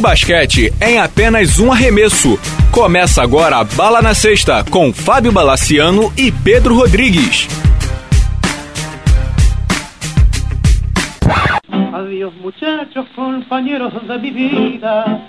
basquete 0.00 0.72
em 0.80 0.98
apenas 0.98 1.58
um 1.58 1.70
arremesso. 1.70 2.38
Começa 2.72 3.22
agora 3.22 3.58
a 3.58 3.64
Bala 3.64 4.00
na 4.00 4.14
Sexta 4.14 4.64
com 4.64 4.92
Fábio 4.92 5.30
Balaciano 5.30 6.12
e 6.16 6.32
Pedro 6.32 6.74
Rodrigues. 6.74 7.48
Adiós 11.92 12.32
muchachos, 12.40 13.06
compañeros 13.14 13.92
de 13.92 14.18
mi 14.18 14.30
vida, 14.30 15.20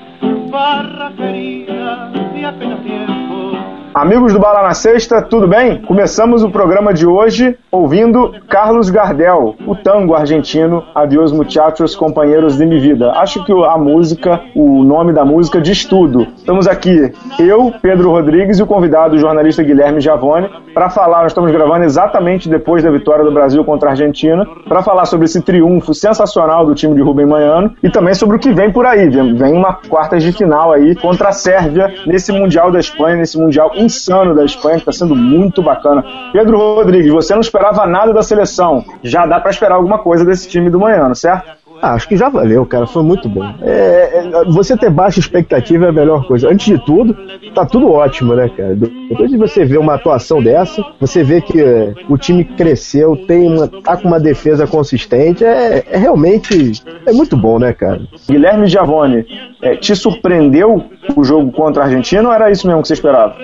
barra 0.49 1.11
querida, 1.17 2.11
de 2.33 2.45
apenas 2.45 2.79
tiempo. 2.81 3.50
Amigos 3.93 4.31
do 4.31 4.39
Bala 4.39 4.63
na 4.63 4.73
Sexta, 4.73 5.21
tudo 5.21 5.45
bem? 5.45 5.81
Começamos 5.81 6.43
o 6.43 6.49
programa 6.49 6.93
de 6.93 7.05
hoje 7.05 7.57
ouvindo 7.69 8.33
Carlos 8.47 8.89
Gardel, 8.89 9.55
o 9.67 9.75
tango 9.75 10.15
argentino 10.15 10.81
Adiós 10.95 11.33
Muchachos, 11.33 11.93
Companheiros 11.93 12.57
de 12.57 12.65
Mi 12.65 12.79
Vida. 12.79 13.11
Acho 13.11 13.43
que 13.43 13.51
a 13.51 13.77
música, 13.77 14.41
o 14.55 14.81
nome 14.81 15.11
da 15.11 15.25
música 15.25 15.59
diz 15.59 15.83
tudo. 15.83 16.25
Estamos 16.37 16.67
aqui, 16.67 17.11
eu, 17.37 17.73
Pedro 17.81 18.11
Rodrigues 18.11 18.59
e 18.59 18.63
o 18.63 18.65
convidado, 18.65 19.17
o 19.17 19.19
jornalista 19.19 19.61
Guilherme 19.61 19.99
Giavone, 19.99 20.49
para 20.73 20.89
falar, 20.89 21.23
nós 21.23 21.33
estamos 21.33 21.51
gravando 21.51 21.83
exatamente 21.83 22.47
depois 22.47 22.81
da 22.81 22.89
vitória 22.89 23.25
do 23.25 23.31
Brasil 23.31 23.63
contra 23.65 23.89
a 23.89 23.91
Argentina, 23.91 24.47
para 24.69 24.81
falar 24.81 25.03
sobre 25.03 25.25
esse 25.25 25.41
triunfo 25.41 25.93
sensacional 25.93 26.65
do 26.65 26.73
time 26.73 26.95
de 26.95 27.01
Rubem 27.01 27.25
Manhano 27.25 27.75
e 27.83 27.89
também 27.89 28.13
sobre 28.13 28.37
o 28.37 28.39
que 28.39 28.53
vem 28.53 28.71
por 28.71 28.85
aí. 28.85 29.09
Vem 29.09 29.53
uma 29.53 29.73
quartas 29.73 30.23
de 30.23 30.31
final 30.31 30.71
aí 30.71 30.95
contra 30.95 31.27
a 31.27 31.31
Sérvia 31.33 31.93
nesse 32.07 32.31
Mundial 32.31 32.71
da 32.71 32.79
Espanha, 32.79 33.17
nesse 33.17 33.37
Mundial 33.37 33.71
insano 33.81 34.35
da 34.35 34.45
Espanha, 34.45 34.75
que 34.75 34.81
está 34.81 34.91
sendo 34.91 35.15
muito 35.15 35.61
bacana. 35.61 36.03
Pedro 36.31 36.57
Rodrigues, 36.57 37.11
você 37.11 37.33
não 37.33 37.41
esperava 37.41 37.85
nada 37.85 38.13
da 38.13 38.23
seleção. 38.23 38.83
Já 39.03 39.25
dá 39.25 39.39
para 39.39 39.51
esperar 39.51 39.75
alguma 39.75 39.99
coisa 39.99 40.23
desse 40.25 40.47
time 40.47 40.69
do 40.69 40.79
Manhano, 40.79 41.15
certo? 41.15 41.60
Ah, 41.81 41.93
acho 41.93 42.07
que 42.07 42.15
já 42.15 42.29
valeu, 42.29 42.65
cara. 42.65 42.85
Foi 42.85 43.01
muito 43.01 43.27
bom. 43.27 43.43
É, 43.61 44.19
é, 44.19 44.45
você 44.45 44.77
ter 44.77 44.89
baixa 44.89 45.19
expectativa 45.19 45.85
é 45.85 45.89
a 45.89 45.91
melhor 45.91 46.27
coisa. 46.27 46.49
Antes 46.49 46.65
de 46.67 46.85
tudo, 46.85 47.17
tá 47.55 47.65
tudo 47.65 47.91
ótimo, 47.91 48.35
né, 48.35 48.49
cara? 48.55 48.75
Depois 48.75 49.31
de 49.31 49.37
você 49.37 49.65
ver 49.65 49.79
uma 49.79 49.95
atuação 49.95 50.43
dessa, 50.43 50.85
você 50.99 51.23
vê 51.23 51.41
que 51.41 51.59
é, 51.59 51.93
o 52.07 52.17
time 52.17 52.43
cresceu, 52.43 53.17
tem 53.25 53.47
uma, 53.47 53.67
tá 53.67 53.97
com 53.97 54.07
uma 54.07 54.19
defesa 54.19 54.67
consistente. 54.67 55.43
É, 55.43 55.83
é 55.89 55.97
realmente 55.97 56.73
é 57.05 57.11
muito 57.11 57.35
bom, 57.35 57.57
né, 57.57 57.73
cara? 57.73 58.01
Guilherme 58.29 58.67
Giavone, 58.67 59.25
é, 59.61 59.75
te 59.75 59.95
surpreendeu 59.95 60.83
o 61.15 61.23
jogo 61.23 61.51
contra 61.51 61.83
a 61.83 61.85
Argentina 61.87 62.27
ou 62.27 62.33
era 62.33 62.51
isso 62.51 62.67
mesmo 62.67 62.81
que 62.83 62.87
você 62.87 62.93
esperava? 62.93 63.35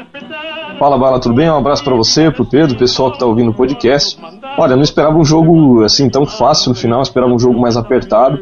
Fala, 0.80 0.96
Bala, 0.96 1.20
tudo 1.20 1.34
bem? 1.34 1.50
Um 1.50 1.58
abraço 1.58 1.84
para 1.84 1.96
você, 1.96 2.30
pro 2.30 2.46
Pedro, 2.46 2.78
pessoal 2.78 3.12
que 3.12 3.18
tá 3.18 3.26
ouvindo 3.26 3.50
o 3.50 3.54
podcast. 3.54 4.16
Olha, 4.60 4.76
não 4.76 4.84
esperava 4.84 5.18
um 5.18 5.26
jogo 5.26 5.84
assim 5.84 6.08
tão 6.08 6.24
fácil 6.24 6.70
no 6.70 6.76
final, 6.76 7.02
esperava 7.02 7.34
um 7.34 7.40
jogo 7.40 7.60
mais 7.60 7.76
apertado. 7.76 8.38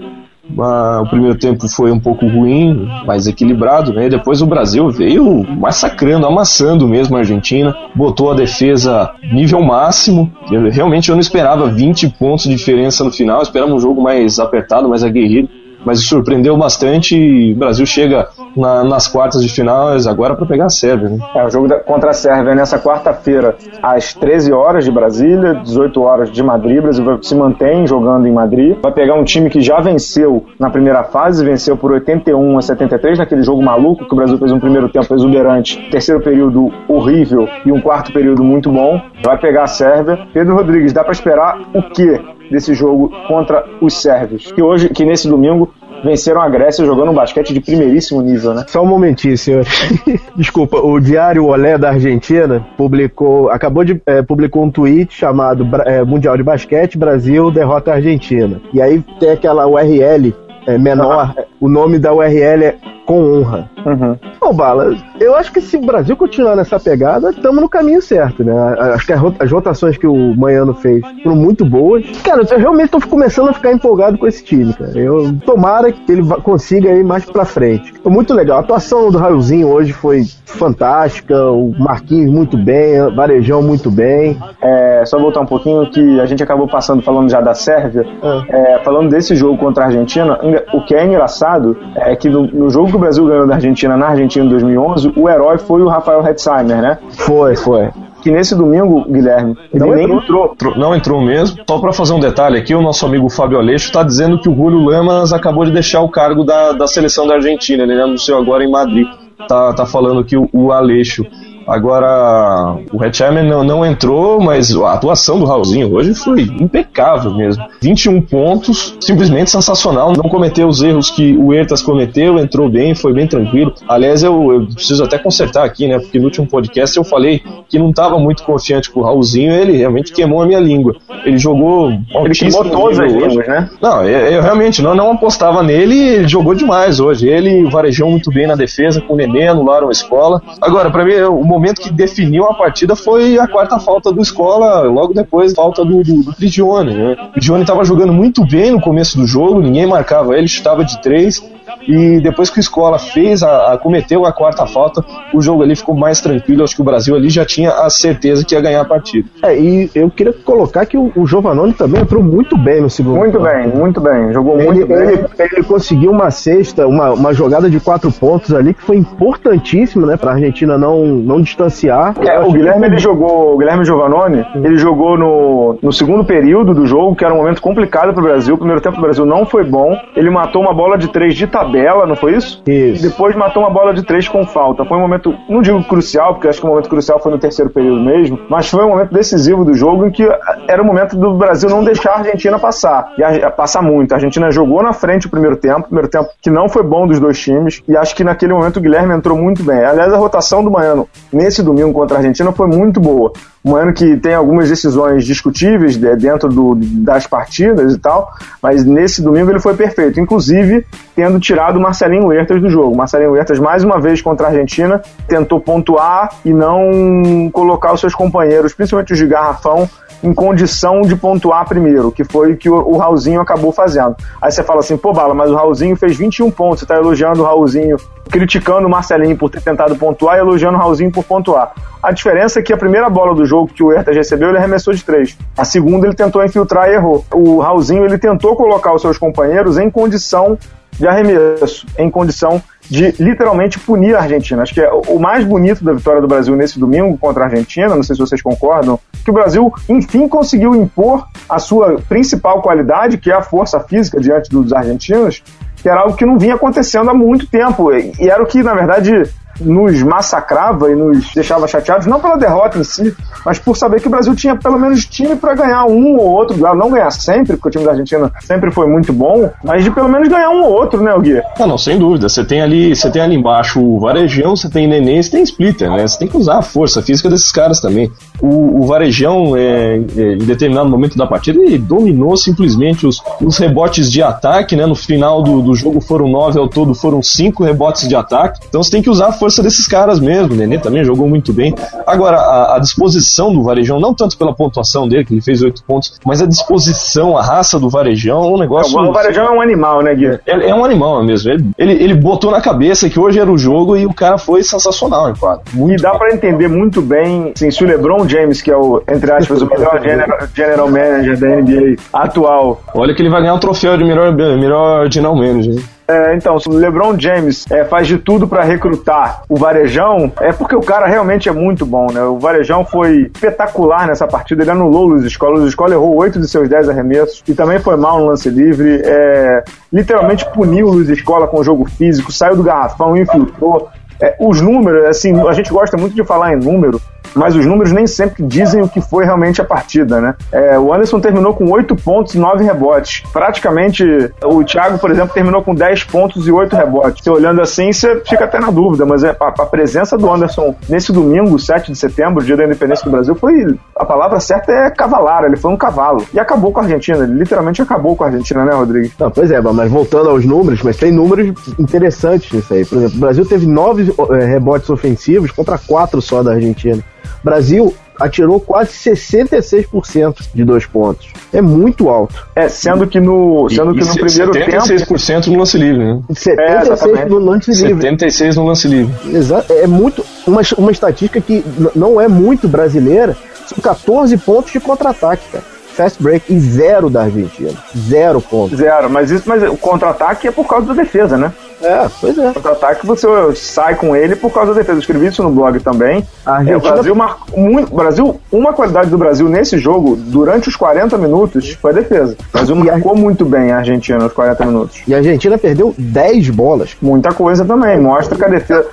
Uh, 0.50 1.02
o 1.02 1.10
primeiro 1.10 1.40
tempo 1.40 1.66
foi 1.70 1.92
um 1.92 2.00
pouco 2.00 2.28
ruim, 2.28 2.88
mais 3.06 3.26
equilibrado, 3.26 3.94
né? 3.94 4.10
Depois 4.10 4.42
o 4.42 4.46
Brasil 4.46 4.90
veio 4.90 5.46
massacrando, 5.58 6.28
amassando 6.28 6.86
mesmo 6.86 7.16
a 7.16 7.20
Argentina, 7.20 7.74
botou 7.96 8.30
a 8.30 8.36
defesa 8.36 9.12
nível 9.32 9.62
máximo. 9.62 10.30
Eu, 10.52 10.70
realmente 10.70 11.10
eu 11.10 11.16
não 11.16 11.22
esperava 11.22 11.68
20 11.68 12.10
pontos 12.20 12.44
de 12.44 12.56
diferença 12.56 13.02
no 13.02 13.12
final, 13.12 13.42
esperava 13.42 13.74
um 13.74 13.80
jogo 13.80 14.04
mais 14.04 14.40
apertado, 14.40 14.90
mais 14.90 15.06
aguerrido 15.06 15.50
mas 15.86 16.06
surpreendeu 16.08 16.58
bastante 16.58 17.16
e 17.16 17.54
o 17.54 17.58
Brasil 17.58 17.86
chega 17.86 18.28
na, 18.56 18.84
nas 18.84 19.08
quartas 19.08 19.42
de 19.42 19.50
finais 19.50 20.08
agora 20.08 20.36
para 20.36 20.46
pegar 20.46 20.66
a 20.66 20.70
Sérvia. 20.70 21.10
Né? 21.10 21.18
É, 21.36 21.46
o 21.46 21.50
jogo 21.50 21.68
da, 21.68 21.80
contra 21.80 22.12
a 22.12 22.14
Sérvia 22.14 22.52
é 22.52 22.56
nessa 22.56 22.80
quarta-feira, 22.80 23.56
às 23.82 24.14
13 24.14 24.52
horas 24.52 24.86
de 24.86 24.92
Brasília, 24.92 25.56
18 25.56 26.02
horas 26.02 26.32
de 26.32 26.42
Madrid. 26.42 26.80
O 26.80 26.82
Brasil 26.82 27.20
se 27.22 27.36
mantém 27.36 27.86
jogando 27.86 28.28
em 28.28 28.32
Madrid. 28.32 28.78
Vai 28.82 28.92
pegar 28.92 29.16
um 29.16 29.24
time 29.24 29.50
que 29.50 29.62
já 29.62 29.80
venceu 29.80 30.46
na 30.60 30.70
primeira 30.70 31.04
fase, 31.04 31.46
venceu 31.46 31.78
por 31.78 31.92
81 31.92 32.58
a 32.58 32.62
73, 32.62 33.20
naquele 33.20 33.44
jogo 33.44 33.62
maluco 33.62 34.06
que 34.06 34.14
o 34.14 34.16
Brasil 34.16 34.38
fez 34.38 34.52
um 34.52 34.60
primeiro 34.60 34.90
tempo 34.90 35.14
exuberante, 35.14 35.90
terceiro 35.92 36.22
período 36.22 36.72
horrível 36.88 37.48
e 37.66 37.72
um 37.72 37.82
quarto 37.82 38.12
período 38.12 38.44
muito 38.44 38.72
bom. 38.72 39.00
Vai 39.24 39.38
pegar 39.38 39.64
a 39.64 39.68
Sérvia. 39.68 40.20
Pedro 40.34 40.56
Rodrigues, 40.56 40.94
dá 40.94 41.04
para 41.04 41.12
esperar 41.12 41.60
o 41.74 41.82
quê 41.82 42.20
desse 42.50 42.74
jogo 42.74 43.12
contra 43.28 43.66
os 43.82 44.02
sérvios, 44.02 44.52
que 44.52 44.62
hoje, 44.62 44.90
que 44.90 45.06
nesse 45.06 45.28
domingo 45.28 45.74
venceram 46.04 46.42
a 46.42 46.50
Grécia 46.50 46.86
jogando 46.86 47.12
um 47.12 47.14
basquete 47.14 47.54
de 47.54 47.60
primeiríssimo 47.60 48.22
nível, 48.22 48.54
né? 48.54 48.66
Só 48.68 48.84
um 48.84 48.86
momentinho, 48.86 49.38
senhor. 49.38 49.66
Desculpa, 50.36 50.78
o 50.78 51.00
Diário 51.00 51.46
Olé 51.46 51.78
da 51.78 51.90
Argentina 51.90 52.66
publicou, 52.78 53.50
acabou 53.50 53.84
de 53.84 54.00
é, 54.06 54.22
publicou 54.22 54.64
um 54.64 54.72
tweet 54.72 55.14
chamado 55.14 55.68
é, 55.86 56.04
Mundial 56.04 56.38
de 56.38 56.44
Basquete 56.44 56.98
Brasil 56.98 57.52
derrota 57.52 57.92
a 57.92 57.96
Argentina. 57.96 58.62
E 58.74 58.82
aí 58.82 59.04
tem 59.20 59.32
aquela 59.32 59.68
URL 59.68 60.34
é, 60.68 60.78
menor, 60.78 61.34
uhum. 61.38 61.44
o 61.62 61.70
nome 61.70 62.00
da 62.00 62.14
URL 62.14 62.64
é 62.64 62.76
com 63.06 63.22
honra. 63.22 63.70
Uhum. 63.86 64.18
Bom, 64.42 64.54
Bala, 64.54 64.96
eu 65.20 65.36
acho 65.36 65.52
que 65.52 65.62
se 65.62 65.78
o 65.78 65.82
Brasil 65.82 66.16
continuar 66.16 66.56
nessa 66.56 66.80
pegada, 66.80 67.30
estamos 67.30 67.62
no 67.62 67.70
caminho 67.70 68.02
certo, 68.02 68.44
né? 68.44 68.54
Acho 68.94 69.06
que 69.06 69.14
as 69.14 69.52
rotações 69.52 69.98
que 69.98 70.08
o 70.08 70.36
Manhano 70.36 70.74
fez 70.74 71.02
foram 71.24 71.36
muito 71.36 71.66
boas. 71.66 72.06
Cara, 72.24 72.42
eu 72.50 72.58
realmente 72.58 72.96
estou 72.96 73.02
começando 73.02 73.50
a 73.50 73.54
ficar 73.54 73.72
empolgado 73.72 74.18
com 74.18 74.28
esse 74.28 74.44
time, 74.44 74.74
cara. 74.74 74.92
Eu 74.98 75.36
tomara 75.46 75.92
que 75.92 76.12
ele 76.12 76.24
consiga 76.44 76.90
ir 76.90 77.04
mais 77.04 77.26
pra 77.26 77.46
frente. 77.46 77.94
Foi 78.02 78.12
muito 78.12 78.34
legal. 78.34 78.58
A 78.58 78.62
atuação 78.62 79.12
do 79.12 79.18
Raulzinho 79.18 79.68
hoje 79.68 79.94
foi 79.94 80.24
fantástica, 80.46 81.36
o 81.52 81.74
Marquinhos 81.78 82.32
muito 82.32 82.58
bem, 82.58 83.02
o 83.02 83.16
Varejão 83.16 83.62
muito 83.62 83.92
bem. 83.92 84.38
É, 84.62 85.04
só 85.06 85.20
voltar 85.20 85.42
um 85.42 85.46
pouquinho 85.46 85.90
que 85.90 86.20
a 86.20 86.26
gente 86.26 86.42
acabou 86.44 86.68
passando 86.68 87.02
falando 87.02 87.30
já 87.30 87.42
da 87.42 87.54
Sérvia, 87.54 88.06
é. 88.50 88.76
É, 88.76 88.80
falando 88.84 89.10
desse 89.10 89.36
jogo 89.36 89.58
contra 89.58 89.84
a 89.84 89.88
Argentina, 89.88 90.40
o 90.74 90.82
que 90.82 90.96
é 90.96 91.06
engraçado 91.06 91.78
é 91.96 92.16
que 92.16 92.30
no, 92.30 92.48
no 92.48 92.70
jogo 92.70 92.90
que 92.90 92.96
o 92.96 93.00
Brasil 93.00 93.26
ganhou 93.26 93.48
da 93.48 93.56
Argentina 93.56 93.98
na 93.98 94.08
Argentina 94.08 94.46
em 94.46 94.50
2011, 94.50 95.05
o 95.16 95.30
herói 95.30 95.58
foi 95.58 95.82
o 95.82 95.88
Rafael 95.88 96.26
Hetzheimer, 96.26 96.82
né? 96.82 96.98
Foi, 97.12 97.56
foi 97.56 97.90
que 98.26 98.32
nesse 98.32 98.56
domingo, 98.56 99.06
Guilherme, 99.08 99.56
ele 99.72 99.86
não 99.86 99.94
nem 99.94 100.04
entrou. 100.06 100.52
entrou. 100.54 100.76
Não 100.76 100.96
entrou 100.96 101.22
mesmo. 101.22 101.64
Só 101.70 101.78
para 101.78 101.94
fazer 101.94 102.12
um 102.12 102.20
detalhe 102.20 102.58
aqui, 102.58 102.74
o 102.74 102.82
nosso 102.82 103.06
amigo 103.06 103.30
Fábio 103.30 103.60
Aleixo 103.60 103.86
está 103.86 104.02
dizendo 104.02 104.42
que 104.42 104.50
o 104.50 104.56
Julio 104.56 104.84
Lamas 104.84 105.32
acabou 105.32 105.64
de 105.64 105.72
deixar 105.72 106.02
o 106.02 106.10
cargo 106.10 106.44
da, 106.44 106.72
da 106.72 106.88
seleção 106.88 107.28
da 107.28 107.36
Argentina. 107.36 107.84
Ele 107.84 108.02
anunciou 108.02 108.40
agora 108.40 108.64
em 108.64 108.72
Madrid. 108.72 109.06
Tá, 109.48 109.74
tá 109.74 109.86
falando 109.86 110.24
que 110.24 110.36
o, 110.36 110.50
o 110.52 110.72
Aleixo 110.72 111.24
Agora, 111.68 112.78
o 112.94 113.04
Hetzheimer 113.04 113.44
não, 113.44 113.64
não 113.64 113.86
entrou, 113.86 114.40
mas 114.40 114.76
a 114.76 114.94
atuação 114.94 115.40
do 115.40 115.46
Raulzinho 115.46 115.94
hoje 115.94 116.14
foi 116.14 116.42
impecável 116.42 117.34
mesmo. 117.34 117.64
21 117.82 118.22
pontos, 118.22 118.96
simplesmente 119.00 119.50
sensacional. 119.50 120.14
Não 120.14 120.30
cometeu 120.30 120.68
os 120.68 120.82
erros 120.82 121.10
que 121.10 121.36
o 121.36 121.54
Ertas 121.54 121.82
cometeu, 121.82 122.38
entrou 122.38 122.70
bem, 122.70 122.94
foi 122.94 123.14
bem 123.14 123.28
tranquilo. 123.28 123.74
Aliás, 123.88 124.24
eu, 124.24 124.54
eu 124.54 124.66
preciso 124.68 125.04
até 125.04 125.18
consertar 125.18 125.66
aqui, 125.66 125.88
né? 125.88 126.00
Porque 126.00 126.20
no 126.20 126.26
último 126.26 126.48
podcast 126.48 126.96
eu 126.96 127.04
falei 127.04 127.42
que 127.68 127.80
não 127.80 127.90
estava 127.90 128.20
muito 128.20 128.44
confiante 128.44 128.92
com 128.92 129.00
o 129.00 129.04
Raulzinho, 129.04 129.52
ele 129.52 129.78
realmente 129.78 130.14
queimou 130.14 130.42
a 130.42 130.46
minha 130.46 130.60
língua. 130.60 130.96
Ele 131.26 131.38
jogou. 131.38 131.90
Ele 131.90 132.34
queimou 132.34 132.64
todas 132.70 133.00
as 133.00 133.12
línguas, 133.12 133.48
né? 133.48 133.70
Não, 133.82 134.04
eu, 134.04 134.20
eu, 134.34 134.42
realmente 134.42 134.82
não, 134.82 134.94
não 134.94 135.12
apostava 135.12 135.64
nele, 135.64 135.98
ele 135.98 136.28
jogou 136.28 136.54
demais 136.54 137.00
hoje. 137.00 137.28
Ele 137.28 137.68
varejou 137.70 138.10
muito 138.10 138.32
bem 138.32 138.46
na 138.46 138.56
defesa, 138.56 139.02
com 139.02 139.14
o 139.14 139.18
Nenê, 139.18 139.48
anularam 139.48 139.90
a 139.90 139.92
escola. 139.92 140.42
Agora, 140.62 140.92
para 140.92 141.04
mim, 141.04 141.16
o 141.16 141.44
momento 141.56 141.82
que 141.82 141.92
definiu 141.92 142.46
a 142.46 142.54
partida 142.54 142.96
foi 142.96 143.38
a 143.38 143.48
quarta 143.48 143.80
falta 143.80 144.12
do 144.12 144.22
Escola, 144.22 144.82
logo 144.82 145.14
depois 145.14 145.54
falta 145.54 145.84
do, 145.84 146.04
do, 146.04 146.24
do 146.24 146.34
Prigione. 146.34 146.94
Né? 146.94 147.18
O 147.30 147.32
Prigione 147.32 147.62
estava 147.62 147.84
jogando 147.84 148.14
muito 148.14 148.46
bem 148.46 148.72
no 148.72 148.82
começo 148.82 149.18
do 149.18 149.26
jogo, 149.26 149.62
ninguém 149.62 149.86
marcava 149.86 150.38
ele, 150.38 150.48
chutava 150.48 150.84
de 150.84 151.02
três. 151.02 151.42
E 151.88 152.20
depois 152.20 152.50
que 152.50 152.60
o 152.60 152.62
Escola 152.62 152.98
fez, 152.98 153.44
a, 153.44 153.74
a, 153.74 153.78
cometeu 153.78 154.26
a 154.26 154.32
quarta 154.32 154.66
falta, 154.66 155.04
o 155.34 155.42
jogo 155.42 155.64
ali 155.64 155.76
ficou 155.76 155.96
mais 155.96 156.22
tranquilo. 156.22 156.64
Acho 156.64 156.76
que 156.76 156.82
o 156.82 156.86
Brasil 156.86 157.16
ali 157.16 157.30
já 157.30 157.46
tinha 157.46 157.72
a 157.72 157.90
certeza 157.90 158.44
que 158.44 158.56
ia 158.56 158.62
ganhar 158.62 158.82
a 158.82 158.86
partida. 158.86 159.28
É, 159.44 159.58
e 159.58 159.90
eu 159.94 160.10
queria 160.10 160.34
colocar 160.34 160.86
que 160.86 160.98
o, 160.98 161.12
o 161.16 161.26
Giovanoni 161.26 161.74
também 161.74 162.02
entrou 162.02 162.24
muito 162.24 162.58
bem 162.58 162.82
no 162.82 162.90
segundo 162.90 163.18
Muito 163.18 163.40
bem, 163.40 163.68
muito 163.68 164.02
bem. 164.02 164.34
Jogou 164.34 164.60
ele, 164.60 164.72
muito 164.72 164.88
bem. 164.88 164.98
Ele, 164.98 165.26
ele, 165.40 165.64
conseguiu 165.64 166.12
uma 166.12 166.32
cesta, 166.32 166.88
uma, 166.88 167.12
uma 167.12 167.34
jogada 167.34 167.70
de 167.70 167.80
quatro 167.80 168.12
pontos 168.12 168.54
ali 168.54 168.74
que 168.74 168.82
foi 168.82 168.98
importantíssima, 168.98 170.08
né, 170.08 170.18
pra 170.18 170.32
Argentina 170.34 170.78
não, 170.78 171.06
não 171.06 171.42
distanciar. 171.46 172.16
É, 172.22 172.40
o 172.40 172.52
Guilherme, 172.52 172.88
ele 172.88 172.98
jogou, 172.98 173.54
o 173.54 173.58
Guilherme 173.58 173.86
Giovanoni, 173.86 174.46
ele 174.56 174.78
jogou 174.78 175.18
no, 175.18 175.78
no 175.82 175.94
segundo 175.94 176.26
período 176.26 176.74
do 176.74 176.86
jogo, 176.86 177.16
que 177.16 177.24
era 177.24 177.34
um 177.34 177.38
momento 177.38 177.62
complicado 177.62 178.14
pro 178.14 178.24
Brasil. 178.24 178.56
O 178.56 178.58
primeiro 178.58 178.82
tempo 178.82 178.98
do 178.98 179.02
Brasil 179.02 179.26
não 179.26 179.46
foi 179.46 179.64
bom. 179.64 179.98
Ele 180.16 180.30
matou 180.30 180.62
uma 180.62 180.74
bola 180.74 180.98
de 180.98 181.08
três 181.08 181.36
de 181.36 181.48
tabela, 181.48 182.06
não 182.06 182.16
foi 182.16 182.36
isso? 182.36 182.62
Isso. 182.68 183.06
E 183.06 183.10
depois 183.10 183.36
matou 183.36 183.64
uma 183.64 183.70
bola 183.70 183.94
de 183.94 184.04
três 184.04 184.28
com 184.28 184.46
falta. 184.46 184.84
Foi 184.86 184.98
um 184.98 185.02
momento, 185.02 185.34
não 185.48 185.62
digo 185.62 185.84
crucial, 185.84 186.34
porque 186.34 186.48
acho 186.48 186.60
que 186.60 186.66
o 186.66 186.70
momento 186.70 186.90
crucial 186.90 187.20
foi 187.20 187.32
no 187.32 187.38
terceiro 187.38 187.70
período 187.70 188.02
mesmo, 188.02 188.40
mas 188.50 188.70
foi 188.70 188.84
um 188.84 188.90
momento 188.90 189.14
decisivo 189.14 189.64
do 189.64 189.74
jogo 189.74 190.06
em 190.08 190.12
que 190.12 190.28
era 190.68 190.82
o 190.82 190.86
momento 190.86 191.16
do 191.16 191.34
Brasil 191.36 191.70
não 191.70 191.84
deixar 191.84 192.12
a 192.12 192.18
Argentina 192.20 192.58
passar. 192.60 193.14
E 193.18 193.24
a, 193.24 193.52
passar 193.52 193.82
muito. 193.82 194.12
A 194.12 194.16
Argentina 194.16 194.52
jogou 194.52 194.82
na 194.82 194.94
frente 194.94 195.28
o 195.28 195.30
primeiro 195.30 195.56
tempo, 195.56 195.84
primeiro 195.84 196.10
tempo 196.10 196.30
que 196.42 196.50
não 196.50 196.68
foi 196.68 196.84
bom 196.84 197.08
dos 197.08 197.20
dois 197.20 197.40
times, 197.40 197.82
e 197.88 197.96
acho 197.96 198.16
que 198.16 198.24
naquele 198.24 198.54
momento 198.54 198.78
o 198.78 198.82
Guilherme 198.82 199.14
entrou 199.14 199.38
muito 199.38 199.64
bem. 199.64 199.84
Aliás, 199.84 200.14
a 200.14 200.18
rotação 200.18 200.64
do 200.64 200.72
Manhano 200.72 201.08
nesse 201.36 201.62
domingo 201.62 201.92
contra 201.92 202.18
a 202.18 202.20
Argentina 202.20 202.52
foi 202.52 202.68
muito 202.68 203.00
boa. 203.00 203.34
Um 203.64 203.76
ano 203.76 203.94
que 203.94 204.16
tem 204.18 204.34
algumas 204.34 204.70
decisões 204.70 205.26
discutíveis 205.26 205.98
dentro 205.98 206.50
do, 206.50 206.76
das 206.76 207.28
partidas 207.28 207.94
e 207.94 207.98
tal, 207.98 208.32
mas 208.62 208.86
nesse 208.86 209.22
domingo 209.22 209.50
ele 209.50 209.60
foi 209.60 209.76
perfeito, 209.76 210.20
inclusive 210.20 210.86
tendo 211.16 211.40
tirado 211.40 211.78
o 211.78 211.82
Marcelinho 211.82 212.28
Huertas 212.28 212.62
do 212.62 212.70
jogo. 212.70 212.96
Marcelinho 212.96 213.32
Huertas, 213.32 213.60
mais 213.60 213.84
uma 213.84 214.00
vez 214.00 214.22
contra 214.22 214.48
a 214.48 214.50
Argentina, 214.50 215.02
tentou 215.28 215.60
pontuar 215.60 216.30
e 216.46 216.54
não 216.54 217.50
colocar 217.52 217.94
os 217.94 218.00
seus 218.00 218.16
companheiros, 218.16 218.74
principalmente 218.74 219.14
os 219.14 219.20
de 219.20 219.28
garrafão, 219.28 219.90
em 220.24 220.34
condição 220.34 221.02
de 221.02 221.16
pontuar 221.16 221.68
primeiro, 221.68 222.12
que 222.12 222.24
foi 222.24 222.54
o 222.54 222.58
que 222.58 222.70
o, 222.70 222.98
Raulzinho 222.98 223.42
acabou 223.42 223.72
fazendo. 223.72 224.16
Aí 224.42 224.52
você 224.52 224.64
fala 224.64 224.80
assim, 224.80 224.98
pô, 224.98 225.14
Bala, 225.14 225.34
mas 225.34 225.52
o 225.52 225.56
Raulzinho 225.56 225.96
fez 225.96 226.18
21 226.18 226.50
pontos, 226.52 226.80
você 226.80 226.86
tá 226.86 226.96
elogiando 226.96 227.42
o 227.42 227.46
Raulzinho, 227.46 227.98
criticando 228.30 228.88
o 228.88 228.90
Marcelinho 228.90 229.38
por 229.38 229.50
ter 229.50 229.62
tentado 229.62 229.96
pontuar 229.96 230.38
e 230.38 230.40
elogiando 230.40 230.78
o 230.78 230.80
Raulzinho 230.80 231.12
por 231.12 231.24
pontuar. 231.26 231.74
A 232.02 232.12
diferença 232.12 232.60
é 232.60 232.62
que 232.62 232.72
a 232.72 232.78
primeira 232.78 233.10
bola 233.10 233.34
do 233.34 233.46
jogo 233.46 233.68
que 233.74 233.84
o 233.84 233.92
Hertas 233.92 234.16
recebeu, 234.16 234.50
ele 234.50 234.58
arremessou 234.58 234.94
de 234.94 235.04
três. 235.04 235.38
A 235.58 235.66
segunda, 235.66 236.06
ele 236.06 236.16
tentou 236.16 236.44
infiltrar 236.44 236.90
e 236.90 236.94
errou. 236.94 237.26
O 237.34 237.60
Raulzinho, 237.60 238.06
ele 238.06 238.18
tentou 238.18 238.56
colocar 238.56 238.94
os 238.94 239.02
seus 239.02 239.18
companheiros 239.18 239.78
em 239.78 239.90
condição 239.90 240.58
de 240.98 241.08
arremesso, 241.08 241.86
em 241.98 242.10
condição 242.10 242.62
de 242.90 243.12
literalmente 243.20 243.80
punir 243.80 244.16
a 244.16 244.22
Argentina. 244.22 244.62
Acho 244.62 244.74
que 244.74 244.82
é 244.82 244.90
o 244.90 245.20
mais 245.20 245.44
bonito 245.44 245.84
da 245.84 245.94
vitória 245.94 246.22
do 246.22 246.28
Brasil 246.28 246.56
nesse 246.56 246.80
domingo 246.80 247.18
contra 247.18 247.44
a 247.44 247.48
Argentina, 247.48 247.96
não 247.96 248.04
sei 248.04 248.16
se 248.16 248.22
vocês 248.22 248.42
concordam, 248.42 249.00
que 249.24 249.30
o 249.30 249.34
Brasil, 249.34 249.74
enfim, 249.90 250.28
conseguiu 250.28 250.76
impor 250.76 251.28
a 251.50 251.60
sua 251.60 252.00
principal 252.08 252.62
qualidade, 252.62 253.18
que 253.18 253.32
é 253.32 253.34
a 253.34 253.42
força 253.42 253.80
física 253.80 254.20
diante 254.20 254.50
dos 254.50 254.72
argentinos, 254.72 255.44
que 255.78 255.90
era 255.90 256.02
algo 256.02 256.16
que 256.16 256.26
não 256.26 256.38
vinha 256.38 256.56
acontecendo 256.56 257.10
há 257.10 257.14
muito 257.14 257.48
tempo. 257.48 257.92
E 257.92 258.30
era 258.30 258.42
o 258.42 258.46
que, 258.46 258.64
na 258.64 258.74
verdade, 258.74 259.12
nos 259.60 260.02
massacrava 260.04 260.92
e 260.92 260.96
nos 260.96 261.34
deixava 261.34 261.68
chateados, 261.68 262.06
não 262.06 262.20
pela 262.20 262.36
derrota 262.36 262.78
em 262.78 262.84
si, 262.84 263.16
mas 263.46 263.60
por 263.60 263.76
saber 263.76 264.02
que 264.02 264.08
o 264.08 264.12
Brasil 264.12 264.36
tinha 264.36 264.56
pelo 264.56 264.80
menos 264.80 265.06
time 265.06 265.36
para 265.36 265.54
ganhar 265.54 265.86
um 265.86 266.18
ou 266.18 266.26
outro, 266.26 266.58
não 266.58 266.90
ganhar 266.90 267.12
sempre, 267.12 267.56
porque 267.56 267.70
o 267.70 267.72
time 267.72 267.86
da 267.86 267.92
Argentina 267.92 268.32
sempre 268.42 268.72
foi 268.72 268.88
muito 268.88 269.14
bom, 269.14 269.50
mas 269.64 269.84
de 269.84 269.92
pelo 269.92 270.10
menos 270.10 270.28
ganhar 270.28 270.50
um 270.50 270.64
ou 270.64 270.72
outro, 270.72 271.02
né, 271.02 271.14
Gui? 271.20 271.42
Não, 271.60 271.68
não, 271.68 271.78
sem 271.78 271.98
dúvida. 271.98 272.28
Você 272.28 272.44
tem 272.44 272.62
ali, 272.62 272.96
você 272.96 273.10
tem 273.10 273.22
ali 273.22 273.36
embaixo 273.36 273.82
o 273.82 274.00
Varejão, 274.00 274.56
você 274.56 274.70
tem 274.70 274.88
Nenê, 274.88 275.22
você 275.22 275.32
tem 275.32 275.44
Splitter, 275.44 275.90
né? 275.90 276.08
Você 276.08 276.20
tem 276.20 276.28
que 276.28 276.38
usar 276.38 276.58
a 276.58 276.62
força 276.62 277.02
física 277.02 277.30
desses 277.30 277.52
caras 277.52 277.80
também. 277.80 278.12
O, 278.42 278.82
o 278.82 278.88
Varejão, 278.88 279.56
é, 279.56 280.02
é, 280.18 280.34
em 280.34 280.46
determinado 280.46 280.90
momento 280.90 281.18
da 281.18 281.26
partida, 281.26 281.62
ele 281.62 281.78
dominou 281.78 282.36
simplesmente 282.36 283.08
os, 283.08 283.22
os 283.42 283.58
rebotes 283.58 284.12
de 284.12 284.22
ataque, 284.22 284.76
né? 284.76 284.86
No 284.86 284.96
final 284.96 285.42
do, 285.42 285.62
do 285.62 285.76
jogo 285.76 286.02
foram 286.02 286.28
nove 286.28 286.60
ao 286.60 286.68
todo, 286.68 286.94
foram 286.94 287.22
cinco 287.22 287.64
rebotes 287.64 288.08
de 288.08 288.16
ataque. 288.16 288.60
Então 288.68 288.84
você 288.84 288.92
tem 288.92 289.02
que 289.02 289.10
usar 289.10 289.28
a 289.28 289.32
força 289.32 289.45
desses 289.62 289.88
caras 289.88 290.20
mesmo. 290.20 290.54
O 290.54 290.58
Nenê 290.58 290.78
também 290.78 291.04
jogou 291.04 291.28
muito 291.28 291.54
bem. 291.54 291.74
Agora, 292.06 292.38
a, 292.38 292.76
a, 292.76 292.80
disposição 292.80 293.54
do 293.54 293.64
Varejão, 293.64 294.00
não 294.00 294.14
tanto 294.14 294.38
pela 294.38 294.54
pontuação 294.54 295.08
dele, 295.08 295.26
que 295.26 295.34
ele 295.34 295.42
fez 295.42 295.62
oito 295.62 295.84
pontos, 295.84 296.20
mas 296.26 296.42
a 296.42 296.46
disposição, 296.46 297.38
a 297.38 297.44
raça 297.44 297.80
do 297.80 297.90
Varejão 297.90 298.44
é 298.44 298.48
um 298.48 298.58
negócio. 298.58 298.98
o 298.98 299.12
Varejão 299.12 299.46
é 299.46 299.52
um 299.52 299.62
animal, 299.62 300.02
né, 300.02 300.16
Gui? 300.16 300.40
É, 300.46 300.70
é 300.70 300.76
um 300.76 300.84
animal 300.84 301.24
mesmo. 301.24 301.52
Ele, 301.52 301.66
ele, 301.78 302.04
ele, 302.04 302.14
botou 302.16 302.52
na 302.52 302.62
cabeça 302.62 303.10
que 303.10 303.20
hoje 303.20 303.40
era 303.40 303.52
o 303.52 303.58
jogo 303.58 303.96
e 303.96 304.06
o 304.06 304.14
cara 304.14 304.38
foi 304.38 304.64
sensacional, 304.64 305.30
em 305.30 305.36
quadro. 305.36 305.64
E 305.92 305.96
dá 305.98 306.16
para 306.16 306.34
entender 306.34 306.68
muito 306.68 307.02
bem 307.02 307.52
assim, 307.56 307.72
se 307.72 307.84
o 307.84 307.88
LeBron 307.88 308.28
James, 308.28 308.62
que 308.62 308.72
é 308.72 308.78
o, 308.78 309.02
entre 309.08 309.32
aspas, 309.32 309.62
o 309.62 309.68
melhor 309.68 310.00
general, 310.04 310.40
general 310.54 310.90
manager 310.90 311.40
da 311.40 311.48
NBA 311.48 311.96
atual. 312.14 312.82
Olha 312.94 313.14
que 313.14 313.22
ele 313.22 313.30
vai 313.30 313.42
ganhar 313.42 313.54
o 313.54 313.58
um 313.58 313.60
troféu 313.60 313.98
de 313.98 314.04
melhor, 314.04 314.34
melhor 314.34 315.12
general 315.12 315.36
manager. 315.36 315.84
É, 316.08 316.36
então, 316.36 316.60
se 316.60 316.70
o 316.70 316.74
LeBron 316.74 317.20
James 317.20 317.66
é, 317.72 317.84
faz 317.84 318.08
de 318.08 318.18
tudo 318.18 318.48
para 318.48 318.64
recrutar 318.64 319.42
o 319.50 319.56
Varejão, 319.56 320.32
é 320.40 320.54
porque 320.54 320.76
o 320.76 320.82
cara 320.82 321.08
realmente 321.08 321.50
é 321.50 321.52
muito 321.52 321.86
bom, 321.86 322.08
né? 322.12 322.22
O 322.24 322.38
Varejão 322.38 322.86
foi 322.86 323.32
espetacular 323.34 324.08
nessa 324.08 324.28
partida, 324.28 324.62
ele 324.62 324.72
anulou 324.72 325.06
o 325.06 325.08
Luiz 325.08 325.24
Escola, 325.24 325.56
o 325.56 325.58
Luiz 325.60 325.70
Escola 325.70 325.94
errou 325.94 326.16
oito 326.18 326.40
de 326.40 326.48
seus 326.48 326.70
dez 326.70 326.88
arremessos 326.88 327.44
e 327.48 327.56
também 327.56 327.80
foi 327.80 327.98
mal 327.98 328.20
no 328.20 328.28
lance 328.28 328.50
livre, 328.50 329.02
é, 329.04 329.64
literalmente 329.92 330.46
puniu 330.52 330.88
o 330.88 330.94
Luiz 330.94 331.10
Escola 331.10 331.48
com 331.48 331.60
o 331.60 331.64
jogo 331.64 331.86
físico, 331.86 332.32
saiu 332.32 332.56
do 332.56 332.64
garrafão, 332.64 333.18
infiltrou. 333.18 333.90
É, 334.22 334.36
os 334.40 334.62
números, 334.62 335.06
assim, 335.08 335.38
a 335.46 335.54
gente 335.54 335.72
gosta 335.72 335.98
muito 335.98 336.16
de 336.16 336.24
falar 336.24 336.54
em 336.54 336.58
número, 336.58 337.02
mas 337.36 337.56
os 337.56 337.66
números 337.66 337.92
nem 337.92 338.08
sempre 338.08 338.44
dizem 338.44 338.82
o 338.82 338.88
que 338.88 339.02
foi 339.02 339.26
realmente 339.26 339.62
a 339.62 339.66
partida, 339.66 340.22
né? 340.22 340.36
É, 340.52 340.80
o 340.80 340.94
Anderson 340.94 341.20
terminou 341.20 341.54
com 341.54 341.70
8 341.70 341.96
pontos 341.98 342.34
e 342.34 342.40
9 342.40 342.64
rebotes. 342.64 343.24
Praticamente, 343.32 344.04
o 344.44 344.64
Thiago, 344.64 344.98
por 344.98 345.12
exemplo, 345.12 345.34
terminou 345.34 345.62
com 345.62 345.76
10 345.76 346.06
pontos 346.06 346.48
e 346.48 346.52
8 346.52 346.76
rebotes. 346.76 347.24
Você 347.24 347.30
olhando 347.30 347.62
assim, 347.62 347.92
você 347.92 348.22
fica 348.26 348.46
até 348.46 348.60
na 348.60 348.72
dúvida, 348.72 349.06
mas 349.06 349.24
é, 349.24 349.36
a, 349.40 349.48
a, 349.48 349.66
presença 349.66 350.18
do 350.18 350.32
Anderson 350.32 350.76
nesse 350.88 351.12
domingo, 351.12 351.60
7 351.60 351.92
de 351.92 351.98
setembro, 351.98 352.44
dia 352.44 352.56
da 352.56 352.66
independência 352.66 353.04
do 353.04 353.12
Brasil, 353.12 353.36
foi. 353.36 353.78
A 353.96 354.06
palavra 354.06 354.40
certa 354.40 354.72
é 354.72 354.90
cavalar, 354.90 355.44
ele 355.44 355.58
foi 355.58 355.72
um 355.72 355.78
cavalo. 355.78 356.26
E 356.34 356.40
acabou 356.40 356.72
com 356.72 356.80
a 356.80 356.84
Argentina, 356.84 357.24
ele 357.24 357.34
literalmente 357.34 357.82
acabou 357.82 358.16
com 358.16 358.24
a 358.24 358.28
Argentina, 358.28 358.64
né, 358.64 358.74
Rodrigo? 358.74 359.12
Não, 359.20 359.30
pois 359.30 359.52
é, 359.52 359.60
mas 359.62 359.92
voltando 359.92 360.30
aos 360.30 360.46
números, 360.46 360.82
mas 360.84 360.98
tem 360.98 361.12
números 361.12 361.54
interessantes 361.78 362.52
nisso 362.52 362.74
aí. 362.74 362.86
Por 362.86 362.98
exemplo, 362.98 363.18
o 363.18 363.20
Brasil 363.20 363.46
teve 363.46 363.66
9 363.66 364.14
é, 364.32 364.46
rebotes 364.46 364.90
ofensivos 364.90 365.52
contra 365.52 365.78
4 365.78 366.22
só 366.22 366.42
da 366.42 366.54
Argentina. 366.54 367.04
Brasil 367.44 367.96
atirou 368.20 368.60
quase 368.60 368.92
66% 368.92 370.48
de 370.54 370.64
dois 370.64 370.86
pontos. 370.86 371.28
É 371.52 371.62
muito 371.62 372.10
alto. 372.10 372.48
É, 372.56 372.70
sendo 372.70 373.06
que 373.08 373.20
no, 373.20 373.68
sendo 373.70 373.92
e, 373.94 374.00
que 374.00 374.06
no 374.06 374.14
primeiro 374.14 374.52
76% 374.54 375.26
tempo... 375.26 375.50
no 375.52 375.60
lance 375.60 375.78
livre, 375.78 376.04
né? 376.04 376.22
76% 376.32 377.18
é, 377.18 377.26
no 377.26 377.40
lance 377.40 377.72
livre. 377.72 378.02
76 378.02 378.56
no 378.56 378.66
lance 378.66 378.88
livre. 378.88 379.36
Exato. 379.36 379.74
É 379.74 379.88
muito 379.88 380.26
uma, 380.48 380.62
uma 380.78 380.92
estatística 380.92 381.42
que 381.42 381.64
não 381.96 382.20
é 382.20 382.28
muito 382.28 382.68
brasileira. 382.68 383.36
São 383.68 383.80
14 383.80 384.38
pontos 384.38 384.72
de 384.72 384.80
contra-ataque, 384.80 385.44
cara 385.52 385.75
fast 385.96 386.22
break 386.22 386.54
e 386.54 386.60
zero 386.60 387.10
da 387.10 387.24
Argentina. 387.24 387.72
Zero 387.98 388.42
pontos. 388.42 388.78
Zero, 388.78 389.10
mas 389.10 389.32
isso, 389.32 389.48
mas 389.48 389.64
o 389.64 389.78
contra-ataque 389.78 390.48
é 390.48 390.52
por 390.52 390.68
causa 390.68 390.88
da 390.88 390.94
defesa, 390.94 391.38
né? 391.38 391.52
É, 391.82 392.08
pois 392.20 392.38
é. 392.38 392.54
Contra-ataque 392.54 393.06
você 393.06 393.28
sai 393.56 393.96
com 393.96 394.16
ele 394.16 394.36
por 394.36 394.52
causa 394.52 394.74
da 394.74 394.80
defesa. 394.80 394.98
Eu 394.98 395.00
escrevi 395.00 395.28
isso 395.28 395.44
no 395.44 395.52
blog 395.52 395.80
também. 395.80 396.26
A 396.46 396.54
Argentina... 396.54 396.74
É, 396.74 396.78
o 396.78 396.94
Brasil 396.94 397.16
marcou 397.16 397.60
muito. 397.60 397.96
Brasil, 397.96 398.42
uma 398.52 398.74
qualidade 398.74 399.10
do 399.10 399.18
Brasil 399.18 399.48
nesse 399.48 399.78
jogo, 399.78 400.16
durante 400.16 400.70
os 400.70 400.76
40 400.76 401.18
minutos, 401.18 401.72
foi 401.74 401.92
a 401.92 401.96
defesa. 401.96 402.36
O 402.50 402.58
Brasil 402.58 402.76
marcou 402.76 403.12
a... 403.12 403.16
muito 403.16 403.46
bem 403.46 403.72
a 403.72 403.78
Argentina 403.78 404.18
nos 404.18 404.34
40 404.34 404.66
minutos. 404.66 405.02
E 405.08 405.14
a 405.14 405.18
Argentina 405.18 405.58
perdeu 405.58 405.94
10 405.98 406.50
bolas. 406.50 406.96
Muita 407.02 407.34
coisa 407.34 407.66
também. 407.66 408.00
Mostra 408.00 408.38
que 408.38 408.46
a 408.46 408.50
defesa. 408.50 408.86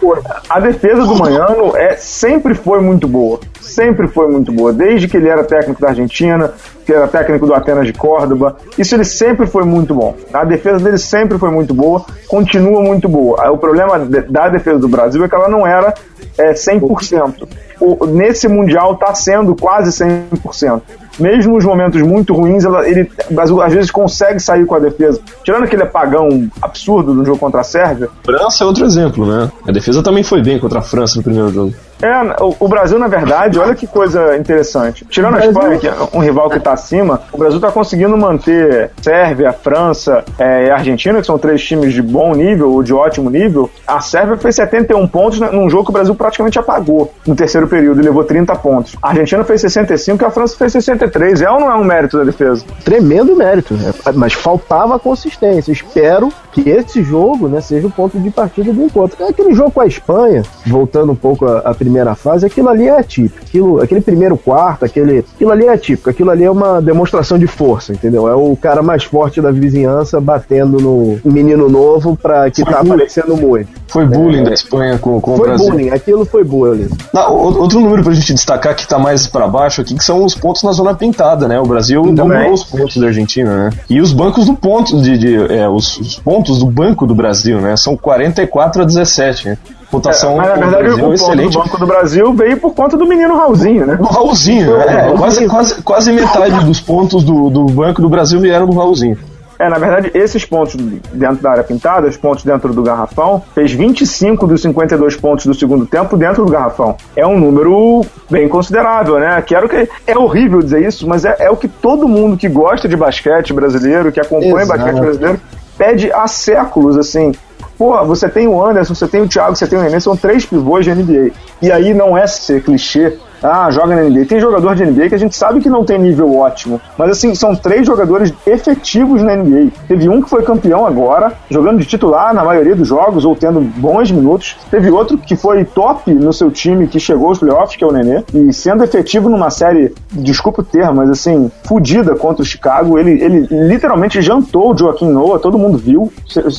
A 0.48 0.60
defesa 0.60 1.04
do 1.04 1.16
Manhano 1.16 1.76
é, 1.76 1.96
sempre 1.96 2.54
foi 2.54 2.80
muito 2.80 3.06
boa. 3.06 3.40
Sempre 3.60 4.08
foi 4.08 4.28
muito 4.28 4.52
boa. 4.52 4.72
Desde 4.72 5.08
que 5.08 5.16
ele 5.16 5.28
era 5.28 5.44
técnico 5.44 5.80
da 5.80 5.88
Argentina, 5.88 6.52
que 6.84 6.91
era 6.92 7.08
técnico 7.08 7.46
do 7.46 7.54
Atenas 7.54 7.86
de 7.86 7.92
Córdoba. 7.92 8.56
Isso 8.78 8.94
ele 8.94 9.04
sempre 9.04 9.46
foi 9.46 9.64
muito 9.64 9.94
bom. 9.94 10.16
A 10.32 10.44
defesa 10.44 10.78
dele 10.78 10.98
sempre 10.98 11.38
foi 11.38 11.50
muito 11.50 11.74
boa, 11.74 12.04
continua 12.28 12.82
muito 12.82 13.08
boa. 13.08 13.50
O 13.50 13.58
problema 13.58 13.98
da 13.98 14.48
defesa 14.48 14.78
do 14.78 14.88
Brasil 14.88 15.24
é 15.24 15.28
que 15.28 15.34
ela 15.34 15.48
não 15.48 15.66
era 15.66 15.94
é, 16.38 16.52
100%. 16.52 17.48
O, 17.82 18.06
nesse 18.06 18.46
Mundial 18.46 18.94
está 18.94 19.14
sendo 19.14 19.56
quase 19.56 19.90
100% 19.90 20.82
mesmo 21.18 21.54
nos 21.54 21.64
momentos 21.64 22.00
muito 22.02 22.32
ruins, 22.32 22.64
ela, 22.64 22.88
ele, 22.88 23.10
o 23.30 23.34
Brasil 23.34 23.60
às 23.60 23.72
vezes 23.72 23.90
consegue 23.90 24.40
sair 24.40 24.64
com 24.64 24.74
a 24.74 24.78
defesa. 24.78 25.20
Tirando 25.44 25.64
aquele 25.64 25.82
apagão 25.82 26.48
absurdo 26.60 27.14
do 27.14 27.24
jogo 27.24 27.38
contra 27.38 27.60
a 27.60 27.64
Sérvia. 27.64 28.08
França 28.24 28.64
é 28.64 28.66
outro 28.66 28.84
exemplo, 28.84 29.26
né? 29.26 29.50
A 29.66 29.72
defesa 29.72 30.02
também 30.02 30.22
foi 30.22 30.42
bem 30.42 30.58
contra 30.58 30.78
a 30.78 30.82
França 30.82 31.16
no 31.16 31.22
primeiro 31.22 31.50
jogo. 31.50 31.74
É, 32.02 32.42
o, 32.42 32.56
o 32.58 32.68
Brasil, 32.68 32.98
na 32.98 33.06
verdade, 33.06 33.60
olha 33.60 33.76
que 33.76 33.86
coisa 33.86 34.36
interessante. 34.36 35.06
Tirando 35.08 35.36
a 35.36 35.46
Espanha, 35.46 35.78
que 35.78 35.86
é 35.86 35.94
um 36.12 36.18
rival 36.18 36.50
que 36.50 36.58
está 36.58 36.72
acima, 36.72 37.20
o 37.32 37.38
Brasil 37.38 37.58
está 37.58 37.70
conseguindo 37.70 38.16
manter 38.16 38.90
Sérvia, 39.00 39.52
França 39.52 40.24
é, 40.36 40.66
e 40.66 40.70
Argentina, 40.70 41.20
que 41.20 41.26
são 41.26 41.38
três 41.38 41.62
times 41.62 41.94
de 41.94 42.02
bom 42.02 42.34
nível 42.34 42.72
ou 42.72 42.82
de 42.82 42.92
ótimo 42.92 43.30
nível. 43.30 43.70
A 43.86 44.00
Sérvia 44.00 44.36
fez 44.36 44.56
71 44.56 45.06
pontos 45.06 45.38
num 45.38 45.70
jogo 45.70 45.84
que 45.84 45.90
o 45.90 45.92
Brasil 45.92 46.14
praticamente 46.16 46.58
apagou 46.58 47.12
no 47.24 47.36
terceiro 47.36 47.68
período 47.72 48.00
e 48.00 48.04
levou 48.04 48.24
30 48.24 48.54
pontos. 48.56 48.96
A 49.02 49.08
Argentina 49.08 49.42
fez 49.44 49.60
65 49.62 50.22
e 50.22 50.26
a 50.26 50.30
França 50.30 50.56
fez 50.56 50.72
63. 50.72 51.42
É 51.42 51.50
ou 51.50 51.60
não 51.60 51.70
é 51.70 51.76
um 51.76 51.84
mérito 51.84 52.18
da 52.18 52.24
defesa? 52.24 52.64
Tremendo 52.84 53.34
mérito, 53.34 53.74
né? 53.74 53.92
mas 54.14 54.32
faltava 54.34 54.98
consistência. 54.98 55.72
Espero 55.72 56.30
que 56.52 56.68
esse 56.68 57.02
jogo 57.02 57.48
né, 57.48 57.60
seja 57.60 57.86
o 57.86 57.90
ponto 57.90 58.18
de 58.18 58.30
partida 58.30 58.72
do 58.72 58.82
encontro. 58.82 59.24
Aquele 59.24 59.54
jogo 59.54 59.70
com 59.70 59.80
a 59.80 59.86
Espanha, 59.86 60.42
voltando 60.66 61.12
um 61.12 61.16
pouco 61.16 61.46
à 61.46 61.72
primeira 61.74 62.02
primeira 62.02 62.14
fase, 62.14 62.46
aquilo 62.46 62.68
ali 62.68 62.88
é 62.88 62.98
atípico. 62.98 63.44
Aquilo, 63.44 63.80
aquele 63.80 64.00
primeiro 64.00 64.36
quarto, 64.36 64.84
aquele, 64.84 65.24
aquilo 65.34 65.50
ali 65.52 65.66
é 65.66 65.72
atípico. 65.72 66.10
Aquilo 66.10 66.30
ali 66.30 66.44
é 66.44 66.50
uma 66.50 66.80
demonstração 66.80 67.38
de 67.38 67.46
força, 67.46 67.92
entendeu? 67.92 68.28
É 68.28 68.34
o 68.34 68.56
cara 68.56 68.82
mais 68.82 69.04
forte 69.04 69.40
da 69.40 69.50
vizinhança 69.50 70.20
batendo 70.20 70.78
no 70.78 71.20
menino 71.24 71.68
novo 71.68 72.16
pra, 72.16 72.50
que 72.50 72.62
foi 72.62 72.72
tá 72.72 72.78
bullying. 72.78 72.94
aparecendo 72.94 73.36
muito. 73.36 73.68
Foi 73.88 74.06
bullying 74.06 74.40
é, 74.40 74.44
da 74.44 74.52
Espanha 74.52 74.98
com, 74.98 75.20
com 75.20 75.34
o 75.34 75.38
Brasil. 75.38 75.66
Foi 75.66 75.76
bullying, 75.76 75.90
aquilo 75.90 76.24
foi 76.24 76.44
bullying. 76.44 76.88
Não, 77.12 77.61
outro 77.62 77.80
número 77.80 78.02
pra 78.02 78.12
gente 78.12 78.32
destacar 78.34 78.74
que 78.74 78.86
tá 78.86 78.98
mais 78.98 79.26
para 79.26 79.46
baixo 79.46 79.80
aqui, 79.80 79.94
que 79.94 80.04
são 80.04 80.24
os 80.24 80.34
pontos 80.34 80.62
na 80.62 80.72
zona 80.72 80.94
pintada, 80.94 81.48
né? 81.48 81.58
O 81.58 81.64
Brasil 81.64 82.02
dominou 82.02 82.52
os 82.52 82.64
pontos 82.64 82.96
da 82.96 83.06
Argentina, 83.06 83.56
né? 83.56 83.70
E 83.88 84.00
os 84.00 84.12
bancos 84.12 84.46
do 84.46 84.54
ponto, 84.54 85.00
de, 85.00 85.18
de 85.18 85.54
é, 85.54 85.68
os, 85.68 85.98
os 85.98 86.18
pontos 86.18 86.58
do 86.58 86.66
banco 86.66 87.06
do 87.06 87.14
Brasil, 87.14 87.60
né? 87.60 87.76
São 87.76 87.96
44 87.96 88.82
a 88.82 88.84
17, 88.84 89.48
né? 89.48 89.58
Rotação 89.90 90.32
É, 90.32 90.36
mas 90.36 90.48
na 90.48 90.54
verdade 90.54 90.82
Brasil, 90.84 91.04
o 91.04 91.08
ponto 91.08 91.14
excelente. 91.14 91.52
do 91.52 91.58
Banco 91.58 91.78
do 91.78 91.86
Brasil 91.86 92.32
veio 92.32 92.56
por 92.56 92.74
conta 92.74 92.96
do 92.96 93.06
menino 93.06 93.36
Raulzinho, 93.36 93.86
né? 93.86 93.96
Do 93.96 94.04
Raulzinho, 94.04 94.80
é, 94.80 95.12
quase, 95.16 95.46
quase, 95.46 95.82
quase 95.82 96.12
metade 96.12 96.64
dos 96.64 96.80
pontos 96.80 97.22
do, 97.22 97.50
do 97.50 97.66
Banco 97.66 98.00
do 98.00 98.08
Brasil 98.08 98.40
vieram 98.40 98.66
do 98.66 98.74
Raulzinho. 98.74 99.18
É, 99.62 99.68
na 99.68 99.78
verdade, 99.78 100.10
esses 100.12 100.44
pontos 100.44 100.74
dentro 100.74 101.40
da 101.40 101.52
área 101.52 101.62
pintada, 101.62 102.08
os 102.08 102.16
pontos 102.16 102.42
dentro 102.42 102.74
do 102.74 102.82
garrafão, 102.82 103.40
fez 103.54 103.70
25 103.70 104.44
dos 104.44 104.60
52 104.60 105.14
pontos 105.14 105.46
do 105.46 105.54
segundo 105.54 105.86
tempo 105.86 106.16
dentro 106.16 106.44
do 106.44 106.50
garrafão. 106.50 106.96
É 107.14 107.24
um 107.24 107.38
número 107.38 108.04
bem 108.28 108.48
considerável, 108.48 109.20
né? 109.20 109.40
Quero 109.46 109.68
que. 109.68 109.88
É 110.04 110.18
horrível 110.18 110.60
dizer 110.60 110.84
isso, 110.84 111.06
mas 111.06 111.24
é, 111.24 111.36
é 111.38 111.48
o 111.48 111.56
que 111.56 111.68
todo 111.68 112.08
mundo 112.08 112.36
que 112.36 112.48
gosta 112.48 112.88
de 112.88 112.96
basquete 112.96 113.52
brasileiro, 113.52 114.10
que 114.10 114.18
acompanha 114.18 114.62
Exato. 114.62 114.80
basquete 114.80 115.00
brasileiro, 115.00 115.40
pede 115.78 116.12
há 116.12 116.26
séculos, 116.26 116.98
assim. 116.98 117.30
Pô, 117.78 118.04
você 118.04 118.28
tem 118.28 118.48
o 118.48 118.60
Anderson, 118.60 118.96
você 118.96 119.06
tem 119.06 119.22
o 119.22 119.28
Thiago, 119.28 119.54
você 119.54 119.68
tem 119.68 119.78
o 119.78 119.82
Nenê, 119.82 120.00
são 120.00 120.16
três 120.16 120.44
pivôs 120.44 120.84
de 120.84 120.92
NBA. 120.92 121.30
E 121.62 121.70
aí 121.70 121.94
não 121.94 122.18
é 122.18 122.26
ser 122.26 122.64
clichê. 122.64 123.16
Ah, 123.42 123.70
joga 123.70 123.96
na 123.96 124.02
NBA. 124.02 124.26
Tem 124.26 124.40
jogador 124.40 124.74
de 124.74 124.84
NBA 124.84 125.08
que 125.08 125.14
a 125.14 125.18
gente 125.18 125.34
sabe 125.34 125.60
que 125.60 125.68
não 125.68 125.84
tem 125.84 125.98
nível 125.98 126.34
ótimo. 126.36 126.80
Mas 126.96 127.10
assim, 127.10 127.34
são 127.34 127.54
três 127.56 127.86
jogadores 127.86 128.32
efetivos 128.46 129.22
na 129.22 129.36
NBA. 129.36 129.72
Teve 129.88 130.08
um 130.08 130.22
que 130.22 130.30
foi 130.30 130.42
campeão 130.42 130.86
agora, 130.86 131.32
jogando 131.50 131.78
de 131.78 131.86
titular 131.86 132.32
na 132.32 132.44
maioria 132.44 132.76
dos 132.76 132.88
jogos, 132.88 133.24
ou 133.24 133.34
tendo 133.34 133.60
bons 133.60 134.10
minutos. 134.10 134.56
Teve 134.70 134.90
outro 134.90 135.18
que 135.18 135.34
foi 135.34 135.64
top 135.64 136.12
no 136.14 136.32
seu 136.32 136.50
time, 136.50 136.86
que 136.86 137.00
chegou 137.00 137.28
aos 137.28 137.38
playoffs, 137.38 137.76
que 137.76 137.82
é 137.82 137.86
o 137.86 137.92
Nenê. 137.92 138.22
E 138.32 138.52
sendo 138.52 138.84
efetivo 138.84 139.28
numa 139.28 139.50
série, 139.50 139.92
desculpa 140.12 140.62
o 140.62 140.64
termo, 140.64 140.94
mas 140.94 141.10
assim, 141.10 141.50
fodida 141.64 142.14
contra 142.14 142.42
o 142.42 142.46
Chicago. 142.46 142.98
Ele, 142.98 143.22
ele 143.22 143.46
literalmente 143.50 144.20
jantou 144.22 144.72
o 144.72 144.78
Joaquim 144.78 145.08
Noah, 145.10 145.40
todo 145.40 145.58
mundo 145.58 145.78
viu. 145.78 146.12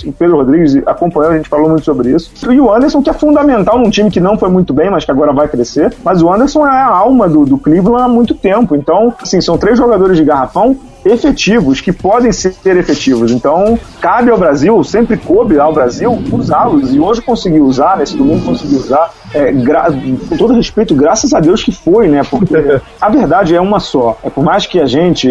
O 0.05 0.11
Pedro 0.11 0.37
Rodrigues 0.37 0.75
acompanhou, 0.85 1.31
a 1.31 1.37
gente 1.37 1.49
falou 1.49 1.69
muito 1.69 1.85
sobre 1.85 2.11
isso. 2.11 2.31
E 2.51 2.59
o 2.59 2.73
Anderson, 2.73 3.01
que 3.01 3.09
é 3.09 3.13
fundamental 3.13 3.77
num 3.77 3.89
time 3.89 4.11
que 4.11 4.19
não 4.19 4.37
foi 4.37 4.49
muito 4.49 4.73
bem, 4.73 4.89
mas 4.89 5.05
que 5.05 5.11
agora 5.11 5.31
vai 5.31 5.47
crescer. 5.47 5.93
Mas 6.03 6.21
o 6.21 6.31
Anderson 6.31 6.65
é 6.67 6.72
a 6.81 6.87
alma 6.87 7.27
do, 7.27 7.45
do 7.45 7.57
Cleveland 7.57 8.03
há 8.03 8.07
muito 8.07 8.33
tempo. 8.33 8.75
Então, 8.75 9.13
assim, 9.21 9.41
são 9.41 9.57
três 9.57 9.77
jogadores 9.77 10.17
de 10.17 10.23
garrafão 10.23 10.77
efetivos, 11.05 11.81
que 11.81 11.91
podem 11.91 12.31
ser 12.31 12.77
efetivos. 12.77 13.31
Então, 13.31 13.77
cabe 13.99 14.31
ao 14.31 14.37
Brasil, 14.37 14.81
sempre 14.83 15.17
coube 15.17 15.59
ao 15.59 15.73
Brasil 15.73 16.17
usá-los. 16.31 16.93
E 16.93 16.99
hoje 16.99 17.21
conseguiu 17.21 17.65
usar, 17.65 17.97
nesse 17.97 18.15
domingo 18.15 18.45
conseguiu 18.45 18.79
usar. 18.79 19.11
É, 19.33 19.51
com 20.29 20.37
todo 20.37 20.53
respeito, 20.53 20.93
graças 20.93 21.33
a 21.33 21.39
Deus 21.39 21.63
que 21.63 21.71
foi, 21.71 22.07
né? 22.07 22.21
Porque 22.23 22.55
a 23.01 23.09
verdade 23.09 23.55
é 23.55 23.59
uma 23.59 23.79
só. 23.79 24.17
É 24.23 24.29
por 24.29 24.43
mais 24.43 24.65
que 24.65 24.79
a 24.79 24.85
gente, 24.85 25.27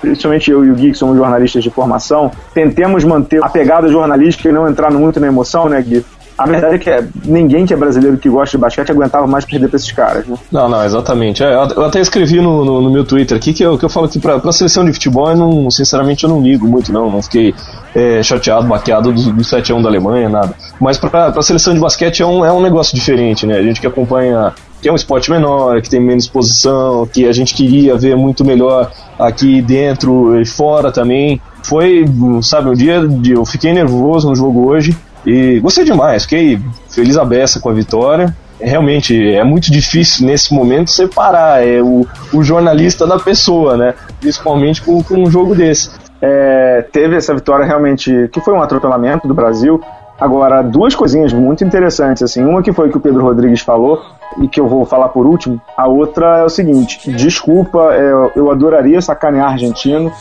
principalmente 0.00 0.50
eu 0.50 0.64
e 0.64 0.70
o 0.70 0.74
Gui, 0.74 0.92
que 0.92 0.98
somos 0.98 1.16
jornalistas 1.16 1.62
de 1.62 1.70
formação, 1.70 2.30
tentemos 2.54 3.04
manter 3.04 3.42
a 3.42 3.48
pegada 3.48 3.88
jornalística 3.88 4.48
e 4.48 4.52
não 4.52 4.68
entrar 4.68 4.90
muito 4.90 5.18
na 5.18 5.26
emoção, 5.26 5.68
né, 5.68 5.82
Gui? 5.82 6.04
A 6.40 6.46
verdade 6.46 6.76
é 6.76 6.78
que 6.78 6.88
é, 6.88 7.06
ninguém 7.26 7.66
que 7.66 7.74
é 7.74 7.76
brasileiro 7.76 8.16
que 8.16 8.26
gosta 8.26 8.56
de 8.56 8.62
basquete 8.62 8.90
aguentava 8.90 9.26
mais 9.26 9.44
perder 9.44 9.68
pra 9.68 9.76
esses 9.76 9.92
caras, 9.92 10.26
né? 10.26 10.38
Não, 10.50 10.70
não, 10.70 10.82
exatamente. 10.82 11.44
É, 11.44 11.52
eu 11.52 11.84
até 11.84 12.00
escrevi 12.00 12.40
no, 12.40 12.64
no, 12.64 12.80
no 12.80 12.90
meu 12.90 13.04
Twitter 13.04 13.36
aqui 13.36 13.52
que 13.52 13.62
eu, 13.62 13.76
que 13.76 13.84
eu 13.84 13.90
falo 13.90 14.08
que 14.08 14.18
pra, 14.18 14.38
pra 14.38 14.50
seleção 14.50 14.82
de 14.82 14.90
futebol, 14.94 15.28
eu 15.28 15.36
não, 15.36 15.70
sinceramente, 15.70 16.24
eu 16.24 16.30
não 16.30 16.40
ligo 16.40 16.66
muito, 16.66 16.90
não. 16.90 17.10
Não 17.10 17.20
fiquei 17.20 17.54
é, 17.94 18.22
chateado, 18.22 18.66
baqueado 18.66 19.12
do, 19.12 19.32
do 19.32 19.42
7x1 19.42 19.82
da 19.82 19.90
Alemanha, 19.90 20.30
nada. 20.30 20.54
Mas 20.80 20.96
pra, 20.96 21.30
pra 21.30 21.42
seleção 21.42 21.74
de 21.74 21.80
basquete 21.80 22.22
é 22.22 22.26
um, 22.26 22.42
é 22.42 22.50
um 22.50 22.62
negócio 22.62 22.94
diferente, 22.94 23.44
né? 23.44 23.58
A 23.58 23.62
gente 23.62 23.78
que 23.78 23.86
acompanha 23.86 24.54
que 24.80 24.88
é 24.88 24.92
um 24.92 24.96
esporte 24.96 25.30
menor, 25.30 25.82
que 25.82 25.90
tem 25.90 26.00
menos 26.00 26.24
exposição, 26.24 27.06
que 27.06 27.26
a 27.28 27.32
gente 27.32 27.52
queria 27.52 27.98
ver 27.98 28.16
muito 28.16 28.46
melhor 28.46 28.90
aqui 29.18 29.60
dentro 29.60 30.40
e 30.40 30.46
fora 30.46 30.90
também. 30.90 31.38
Foi, 31.62 32.06
sabe, 32.42 32.70
um 32.70 32.74
dia 32.74 33.06
de, 33.06 33.32
eu 33.32 33.44
fiquei 33.44 33.74
nervoso 33.74 34.26
no 34.26 34.34
jogo 34.34 34.66
hoje 34.66 34.96
e 35.24 35.60
gostei 35.60 35.84
demais, 35.84 36.24
fiquei 36.24 36.60
feliz 36.88 37.16
a 37.16 37.24
beça 37.24 37.60
com 37.60 37.68
a 37.68 37.72
vitória. 37.72 38.34
Realmente 38.60 39.16
é 39.34 39.42
muito 39.42 39.70
difícil 39.70 40.26
nesse 40.26 40.52
momento 40.52 40.90
separar 40.90 41.66
é, 41.66 41.80
o, 41.80 42.06
o 42.32 42.42
jornalista 42.42 43.06
da 43.06 43.18
pessoa, 43.18 43.76
né? 43.76 43.94
Principalmente 44.20 44.82
com, 44.82 45.02
com 45.02 45.14
um 45.14 45.30
jogo 45.30 45.54
desse. 45.54 45.90
É, 46.20 46.84
teve 46.92 47.16
essa 47.16 47.34
vitória 47.34 47.64
realmente, 47.64 48.28
que 48.30 48.40
foi 48.40 48.52
um 48.52 48.60
atropelamento 48.60 49.26
do 49.26 49.32
Brasil. 49.32 49.80
Agora, 50.20 50.60
duas 50.60 50.94
coisinhas 50.94 51.32
muito 51.32 51.64
interessantes, 51.64 52.22
assim. 52.22 52.44
Uma 52.44 52.62
que 52.62 52.72
foi 52.72 52.90
que 52.90 52.98
o 52.98 53.00
Pedro 53.00 53.22
Rodrigues 53.22 53.62
falou, 53.62 54.02
e 54.38 54.46
que 54.46 54.60
eu 54.60 54.68
vou 54.68 54.84
falar 54.84 55.08
por 55.08 55.26
último. 55.26 55.60
A 55.76 55.88
outra 55.88 56.38
é 56.38 56.44
o 56.44 56.48
seguinte: 56.48 57.10
desculpa, 57.12 57.94
é, 57.94 58.12
eu 58.36 58.50
adoraria 58.50 59.00
sacanear 59.00 59.50
argentino. 59.50 60.12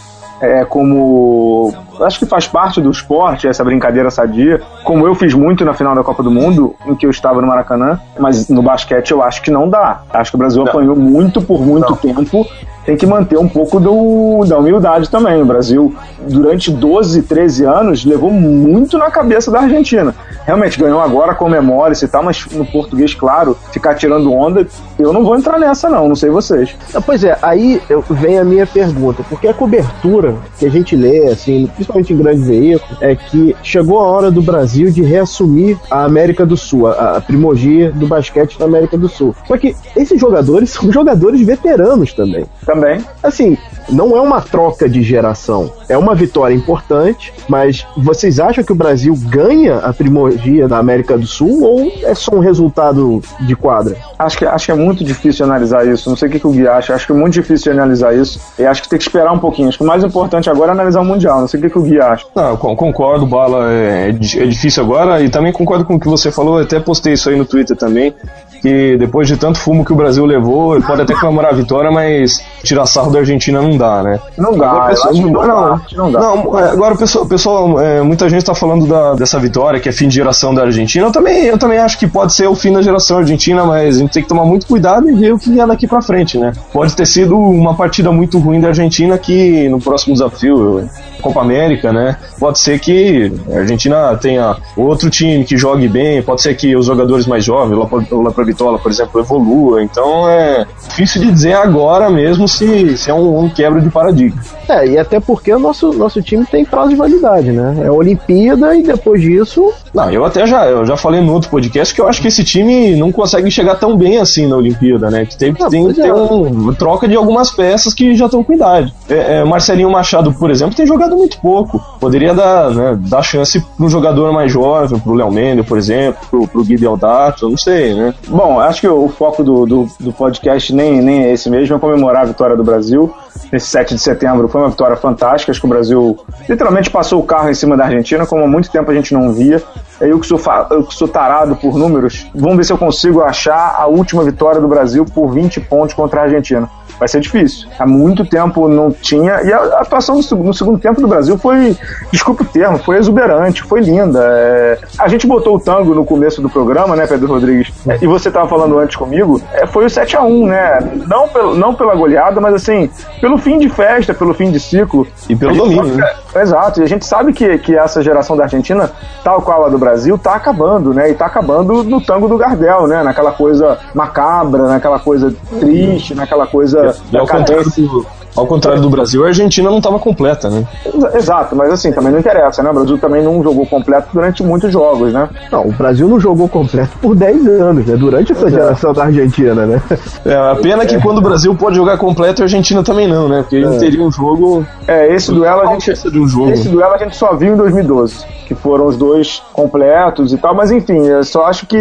É 0.41 0.63
como. 0.65 1.73
Acho 2.01 2.19
que 2.19 2.25
faz 2.25 2.47
parte 2.47 2.79
do 2.79 2.89
esporte, 2.89 3.47
essa 3.47 3.63
brincadeira 3.63 4.09
sadia. 4.09 4.61
Como 4.83 5.05
eu 5.05 5.13
fiz 5.13 5.33
muito 5.33 5.65
na 5.65 5.73
final 5.73 5.93
da 5.93 6.03
Copa 6.03 6.23
do 6.23 6.31
Mundo, 6.31 6.75
em 6.85 6.95
que 6.95 7.05
eu 7.05 7.09
estava 7.09 7.41
no 7.41 7.47
Maracanã. 7.47 7.99
Mas 8.17 8.47
no 8.47 8.61
basquete 8.61 9.11
eu 9.11 9.21
acho 9.21 9.41
que 9.41 9.51
não 9.51 9.69
dá. 9.69 10.01
Acho 10.13 10.31
que 10.31 10.35
o 10.35 10.39
Brasil 10.39 10.63
apanhou 10.63 10.95
muito 10.95 11.41
por 11.41 11.59
muito 11.59 11.95
tempo 11.97 12.47
tem 12.89 12.97
que 12.97 13.05
manter 13.05 13.37
um 13.37 13.47
pouco 13.47 13.79
do, 13.79 14.43
da 14.47 14.57
humildade 14.57 15.11
também. 15.11 15.39
O 15.41 15.45
Brasil, 15.45 15.95
durante 16.27 16.71
12, 16.71 17.21
13 17.21 17.63
anos, 17.63 18.03
levou 18.03 18.31
muito 18.31 18.97
na 18.97 19.11
cabeça 19.11 19.51
da 19.51 19.59
Argentina. 19.59 20.15
Realmente 20.49 20.79
ganhou 20.79 20.99
agora, 20.99 21.35
comemora-se 21.35 22.05
e 22.05 22.07
tal, 22.07 22.23
mas 22.23 22.43
no 22.47 22.65
português, 22.65 23.13
claro, 23.13 23.55
ficar 23.71 23.93
tirando 23.93 24.33
onda, 24.33 24.65
eu 24.97 25.13
não 25.13 25.23
vou 25.23 25.37
entrar 25.37 25.59
nessa, 25.59 25.87
não, 25.91 26.07
não 26.07 26.15
sei 26.15 26.31
vocês. 26.31 26.75
Ah, 26.91 26.99
Pois 26.99 27.23
é, 27.23 27.37
aí 27.39 27.79
vem 28.09 28.39
a 28.39 28.43
minha 28.43 28.65
pergunta, 28.65 29.23
porque 29.29 29.47
a 29.47 29.53
cobertura 29.53 30.35
que 30.57 30.65
a 30.65 30.69
gente 30.69 30.95
lê, 30.95 31.27
assim, 31.27 31.67
principalmente 31.67 32.13
em 32.13 32.17
grandes 32.17 32.47
veículos, 32.47 32.97
é 32.99 33.15
que 33.15 33.55
chegou 33.61 33.99
a 33.99 34.07
hora 34.07 34.31
do 34.31 34.41
Brasil 34.41 34.89
de 34.89 35.03
reassumir 35.03 35.77
a 35.91 36.03
América 36.03 36.47
do 36.47 36.57
Sul, 36.57 36.87
a, 36.87 37.17
a 37.17 37.21
primordia 37.21 37.91
do 37.91 38.07
basquete 38.07 38.57
da 38.57 38.65
América 38.65 38.97
do 38.97 39.07
Sul. 39.07 39.35
Só 39.47 39.55
que 39.55 39.75
esses 39.95 40.19
jogadores 40.19 40.71
são 40.73 40.91
jogadores 40.91 41.41
veteranos 41.41 42.11
também. 42.11 42.47
Também. 42.65 43.05
Assim, 43.21 43.55
não 43.87 44.17
é 44.17 44.21
uma 44.21 44.41
troca 44.41 44.89
de 44.89 45.03
geração, 45.03 45.71
é 45.87 45.97
uma 45.97 46.15
vitória 46.15 46.55
importante, 46.55 47.31
mas 47.47 47.85
vocês 47.95 48.39
acham 48.39 48.63
que 48.63 48.71
o 48.71 48.75
Brasil 48.75 49.15
ganha 49.29 49.77
a 49.77 49.93
primordia 50.39 50.67
da 50.67 50.77
América 50.77 51.17
do 51.17 51.27
Sul 51.27 51.63
ou 51.63 51.91
é 52.03 52.13
só 52.15 52.33
um 52.35 52.39
resultado 52.39 53.21
de 53.41 53.55
quadra? 53.55 53.95
Acho 54.17 54.37
que, 54.37 54.45
acho 54.45 54.65
que 54.65 54.71
é 54.71 54.75
muito 54.75 55.03
difícil 55.03 55.45
analisar 55.45 55.85
isso. 55.85 56.09
Não 56.09 56.15
sei 56.17 56.27
o 56.29 56.31
que, 56.31 56.39
que 56.39 56.47
o 56.47 56.51
Gui 56.51 56.67
acha. 56.67 56.93
Acho 56.93 57.05
que 57.05 57.11
é 57.11 57.15
muito 57.15 57.33
difícil 57.33 57.71
de 57.73 57.79
analisar 57.79 58.13
isso. 58.15 58.39
E 58.57 58.65
acho 58.65 58.81
que 58.81 58.89
tem 58.89 58.97
que 58.97 59.05
esperar 59.05 59.31
um 59.31 59.39
pouquinho. 59.39 59.69
Acho 59.69 59.77
que 59.77 59.83
o 59.83 59.87
mais 59.87 60.03
importante 60.03 60.49
agora 60.49 60.71
é 60.71 60.73
analisar 60.73 61.01
o 61.01 61.05
Mundial. 61.05 61.41
Não 61.41 61.47
sei 61.47 61.59
o 61.59 61.63
que, 61.63 61.69
que 61.69 61.77
o 61.79 61.83
Gui 61.83 61.99
acha. 61.99 62.25
Não, 62.35 62.55
concordo, 62.57 63.25
Bala, 63.25 63.71
é, 63.71 64.07
é 64.07 64.09
é 64.09 64.45
difícil 64.47 64.83
agora 64.83 65.21
e 65.21 65.29
também 65.29 65.51
concordo 65.51 65.85
com 65.85 65.95
o 65.95 65.99
que 65.99 66.07
você 66.07 66.31
falou, 66.31 66.57
eu 66.59 66.63
até 66.63 66.79
postei 66.79 67.13
isso 67.13 67.29
aí 67.29 67.35
no 67.35 67.45
Twitter 67.45 67.75
também, 67.75 68.13
que 68.61 68.97
depois 68.97 69.27
de 69.27 69.37
tanto 69.37 69.57
fumo 69.59 69.83
que 69.85 69.91
o 69.93 69.95
Brasil 69.95 70.25
levou, 70.25 70.75
ele 70.75 70.85
pode 70.85 71.01
até 71.01 71.13
comemorar 71.15 71.51
a 71.51 71.55
vitória, 71.55 71.91
mas 71.91 72.41
tirar 72.63 72.85
sarro 72.85 73.11
da 73.11 73.19
Argentina 73.19 73.61
não 73.61 73.77
dá, 73.77 74.03
né? 74.03 74.19
Não 74.37 74.57
dá, 74.57 74.69
Agora, 74.69 74.89
pessoal- 74.89 75.13
não 75.13 75.21
não, 75.29 75.41
dá, 75.47 75.81
não 75.95 76.11
dá. 76.11 76.19
Não, 76.19 76.59
é, 76.59 76.69
agora 76.71 76.93
o 76.93 76.97
pessoal, 76.97 77.25
pessoal 77.25 77.79
é, 77.81 78.01
muita 78.01 78.27
gente 78.29 78.39
está 78.41 78.53
falando 78.53 78.85
da- 78.87 79.13
dessa 79.15 79.39
vitória, 79.39 79.79
que 79.79 79.89
é 79.89 79.91
fim 79.91 80.07
de 80.07 80.15
geração 80.15 80.28
da 80.53 80.63
Argentina. 80.63 81.05
Eu 81.05 81.11
também, 81.11 81.45
eu 81.45 81.57
também 81.57 81.79
acho 81.79 81.97
que 81.97 82.07
pode 82.07 82.33
ser 82.33 82.47
o 82.47 82.55
fim 82.55 82.71
da 82.71 82.81
geração 82.81 83.17
argentina, 83.19 83.65
mas 83.65 83.97
a 83.97 83.99
gente 83.99 84.11
tem 84.11 84.23
que 84.23 84.29
tomar 84.29 84.45
muito 84.45 84.65
cuidado 84.67 85.09
e 85.09 85.13
ver 85.13 85.33
o 85.33 85.39
que 85.39 85.59
é 85.59 85.65
daqui 85.65 85.87
pra 85.87 86.01
frente, 86.01 86.37
né? 86.37 86.53
Pode 86.71 86.95
ter 86.95 87.05
sido 87.05 87.37
uma 87.37 87.75
partida 87.75 88.11
muito 88.11 88.37
ruim 88.39 88.59
da 88.59 88.69
Argentina 88.69 89.17
que 89.17 89.67
no 89.69 89.79
próximo 89.79 90.13
desafio, 90.13 90.87
Copa 91.21 91.41
América, 91.41 91.91
né? 91.91 92.17
Pode 92.39 92.59
ser 92.59 92.79
que 92.79 93.31
a 93.51 93.59
Argentina 93.59 94.15
tenha 94.17 94.55
outro 94.77 95.09
time 95.09 95.43
que 95.43 95.57
jogue 95.57 95.87
bem, 95.87 96.21
pode 96.21 96.41
ser 96.41 96.55
que 96.55 96.75
os 96.75 96.85
jogadores 96.85 97.25
mais 97.27 97.43
jovens, 97.43 97.77
lá 97.77 98.31
pra 98.31 98.43
Vitola, 98.43 98.79
por 98.79 98.91
exemplo, 98.91 99.19
evolua. 99.19 99.83
Então 99.83 100.29
é 100.29 100.65
difícil 100.87 101.21
de 101.21 101.31
dizer 101.31 101.53
agora 101.53 102.09
mesmo 102.09 102.47
se, 102.47 102.97
se 102.97 103.09
é 103.09 103.13
um, 103.13 103.45
um 103.45 103.49
quebra 103.49 103.81
de 103.81 103.89
paradigma. 103.89 104.41
É, 104.67 104.87
e 104.87 104.97
até 104.97 105.19
porque 105.19 105.53
o 105.53 105.59
nosso, 105.59 105.91
nosso 105.93 106.21
time 106.21 106.45
tem 106.45 106.63
prazo 106.63 106.89
de 106.89 106.95
validade, 106.95 107.51
né? 107.51 107.75
É 107.83 107.87
a 107.87 107.93
Olimpíada 107.93 108.75
e 108.75 108.83
depois 108.83 109.21
disso. 109.21 109.73
Não, 109.93 110.08
eu 110.13 110.25
até 110.25 110.45
já, 110.45 110.65
eu 110.65 110.85
já 110.85 110.97
falei 110.97 111.21
no 111.21 111.33
outro 111.33 111.49
podcast 111.49 111.93
que 111.93 112.01
eu 112.01 112.07
acho 112.07 112.21
que 112.21 112.27
esse 112.27 112.43
time 112.43 112.95
não 112.95 113.11
consegue 113.11 113.49
chegar 113.49 113.75
tão 113.75 113.97
bem 113.97 114.17
assim 114.17 114.47
na 114.47 114.55
Olimpíada, 114.55 115.09
né? 115.09 115.25
Que 115.25 115.37
tem, 115.37 115.53
tem 115.53 115.87
que 115.87 115.93
ter 115.95 116.07
é. 116.07 116.13
um- 116.13 116.73
troca 116.73 117.07
de 117.07 117.15
algumas 117.15 117.51
peças 117.51 117.93
que 117.93 118.15
já 118.15 118.25
estão 118.25 118.43
com 118.43 118.53
idade. 118.53 118.93
É, 119.09 119.39
é, 119.39 119.43
Marcelinho 119.43 119.89
Machado, 119.89 120.33
por 120.33 120.49
exemplo, 120.51 120.75
tem 120.75 120.85
jogado 120.85 121.15
muito 121.15 121.39
pouco. 121.39 121.79
Poderia 121.99 122.33
dar, 122.33 122.71
né, 122.71 122.97
dar 122.99 123.23
chance 123.23 123.59
para 123.59 123.85
um 123.85 123.89
jogador 123.89 124.31
mais 124.31 124.51
jovem, 124.51 124.99
pro 124.99 125.13
Léo 125.13 125.31
Mendes, 125.31 125.65
por 125.65 125.77
exemplo, 125.77 126.19
pro, 126.29 126.47
pro 126.47 126.63
Gui 126.63 126.77
Deodato, 126.77 127.49
não 127.49 127.57
sei, 127.57 127.93
né? 127.93 128.13
Bom, 128.27 128.59
acho 128.59 128.81
que 128.81 128.87
o 128.87 129.09
foco 129.09 129.43
do, 129.43 129.65
do, 129.65 129.87
do 129.99 130.13
podcast 130.13 130.73
nem, 130.73 131.01
nem 131.01 131.23
é 131.25 131.33
esse 131.33 131.49
mesmo, 131.49 131.75
é 131.75 131.79
comemorar 131.79 132.23
a 132.23 132.25
vitória 132.25 132.55
do 132.55 132.63
Brasil. 132.63 133.13
Nesse 133.51 133.67
7 133.67 133.95
de 133.95 134.01
setembro 134.01 134.47
foi 134.47 134.61
uma 134.61 134.69
vitória 134.69 134.95
fantástica. 134.95 135.51
Acho 135.51 135.59
que 135.59 135.65
o 135.65 135.69
Brasil 135.69 136.17
literalmente 136.47 136.89
passou 136.89 137.19
o 137.19 137.23
carro 137.23 137.49
em 137.49 137.53
cima 137.53 137.75
da 137.75 137.85
Argentina, 137.85 138.25
como 138.25 138.43
há 138.43 138.47
muito 138.47 138.69
tempo 138.69 138.89
a 138.91 138.93
gente 138.93 139.13
não 139.13 139.33
via. 139.33 139.61
Eu 140.01 140.19
que 140.19 140.27
sou, 140.27 140.39
eu 140.71 140.83
que 140.83 140.93
sou 140.93 141.07
tarado 141.07 141.55
por 141.55 141.77
números, 141.77 142.27
vamos 142.33 142.57
ver 142.57 142.63
se 142.63 142.73
eu 142.73 142.77
consigo 142.77 143.21
achar 143.21 143.75
a 143.77 143.85
última 143.87 144.23
vitória 144.23 144.61
do 144.61 144.67
Brasil 144.67 145.05
por 145.05 145.31
20 145.31 145.59
pontos 145.61 145.93
contra 145.93 146.21
a 146.21 146.23
Argentina 146.23 146.69
vai 146.99 147.07
ser 147.07 147.21
difícil. 147.21 147.67
Há 147.79 147.87
muito 147.87 148.25
tempo 148.25 148.67
não 148.67 148.91
tinha. 148.91 149.41
E 149.43 149.53
a 149.53 149.79
atuação 149.79 150.17
no, 150.17 150.53
segundo 150.53 150.77
tempo 150.77 150.99
do 150.99 151.07
Brasil 151.07 151.37
foi, 151.37 151.75
desculpe 152.11 152.43
o 152.43 152.45
termo, 152.45 152.77
foi 152.77 152.97
exuberante, 152.97 153.63
foi 153.63 153.79
linda. 153.79 154.19
É, 154.21 154.77
a 154.97 155.07
gente 155.07 155.25
botou 155.25 155.55
o 155.55 155.59
tango 155.59 155.95
no 155.95 156.05
começo 156.05 156.41
do 156.41 156.49
programa, 156.49 156.95
né, 156.95 157.07
Pedro 157.07 157.27
Rodrigues? 157.27 157.71
É, 157.87 157.97
e 158.01 158.07
você 158.07 158.27
estava 158.27 158.47
falando 158.47 158.77
antes 158.77 158.95
comigo, 158.95 159.41
é, 159.53 159.65
foi 159.65 159.85
o 159.85 159.89
7 159.89 160.17
a 160.17 160.21
1 160.21 160.45
né? 160.45 160.79
Não, 161.07 161.27
pelo, 161.29 161.55
não 161.55 161.73
pela 161.73 161.95
goleada, 161.95 162.41
mas 162.41 162.53
assim, 162.53 162.89
pelo 163.21 163.37
fim 163.37 163.57
de 163.57 163.69
festa, 163.69 164.13
pelo 164.13 164.33
fim 164.33 164.51
de 164.51 164.59
ciclo. 164.59 165.07
E 165.29 165.35
pelo 165.35 165.55
domínio, 165.55 165.95
né? 165.95 166.11
Exato, 166.35 166.81
e 166.81 166.83
a 166.83 166.87
gente 166.87 167.05
sabe 167.05 167.31
que, 167.31 167.57
que 167.59 167.75
essa 167.75 168.01
geração 168.01 168.35
da 168.35 168.43
Argentina, 168.43 168.91
tal 169.23 169.41
qual 169.41 169.65
a 169.65 169.69
do 169.69 169.77
Brasil, 169.77 170.17
tá 170.17 170.35
acabando, 170.35 170.93
né? 170.93 171.09
E 171.09 171.13
tá 171.13 171.25
acabando 171.25 171.83
no 171.83 172.01
tango 172.01 172.27
do 172.27 172.37
Gardel, 172.37 172.87
né? 172.87 173.03
Naquela 173.03 173.31
coisa 173.31 173.77
macabra, 173.93 174.67
naquela 174.67 174.99
coisa 174.99 175.33
triste, 175.59 176.13
naquela 176.13 176.45
coisa 176.45 176.88
ao 177.13 177.27
contrário, 177.27 177.65
do, 177.65 178.05
ao 178.39 178.47
contrário 178.47 178.81
do 178.81 178.89
Brasil, 178.89 179.23
a 179.23 179.27
Argentina 179.27 179.69
não 179.69 179.77
estava 179.77 179.99
completa, 179.99 180.49
né? 180.49 180.65
Exato, 181.13 181.55
mas 181.55 181.71
assim, 181.71 181.91
também 181.91 182.11
não 182.11 182.19
interessa, 182.19 182.63
né? 182.63 182.69
O 182.69 182.73
Brasil 182.73 182.97
também 182.97 183.23
não 183.23 183.43
jogou 183.43 183.65
completo 183.65 184.07
durante 184.13 184.41
muitos 184.43 184.71
jogos, 184.71 185.13
né? 185.13 185.29
Não, 185.51 185.67
o 185.67 185.71
Brasil 185.71 186.07
não 186.07 186.19
jogou 186.19 186.47
completo 186.47 186.97
por 187.01 187.15
10 187.15 187.47
anos, 187.47 187.85
né? 187.85 187.97
Durante 187.97 188.31
essa 188.31 188.49
geração 188.49 188.93
da 188.93 189.05
Argentina, 189.05 189.65
né? 189.65 189.81
É, 190.25 190.35
a 190.35 190.55
pena 190.55 190.83
é 190.83 190.85
que 190.85 190.99
quando 191.01 191.17
o 191.17 191.21
Brasil 191.21 191.53
pode 191.55 191.75
jogar 191.75 191.97
completo, 191.97 192.41
a 192.41 192.45
Argentina 192.45 192.83
também 192.83 193.07
não, 193.07 193.27
né? 193.27 193.41
Porque 193.41 193.57
é. 193.57 193.77
teria 193.77 194.03
um 194.03 194.11
jogo. 194.11 194.65
É, 194.87 195.13
esse 195.13 195.31
duelo 195.31 195.61
a 195.61 195.73
gente. 195.73 195.93
De 196.09 196.19
um 196.19 196.27
jogo. 196.27 196.51
Esse 196.51 196.69
duelo 196.69 196.93
a 196.93 196.97
gente 196.97 197.15
só 197.15 197.35
viu 197.35 197.53
em 197.53 197.57
2012 197.57 198.39
que 198.49 198.55
foram 198.55 198.87
os 198.87 198.97
dois 198.97 199.43
completos 199.53 200.33
e 200.33 200.37
tal, 200.39 200.55
mas 200.55 200.71
enfim, 200.71 201.05
eu 201.05 201.23
só 201.23 201.45
acho 201.45 201.67
que 201.67 201.77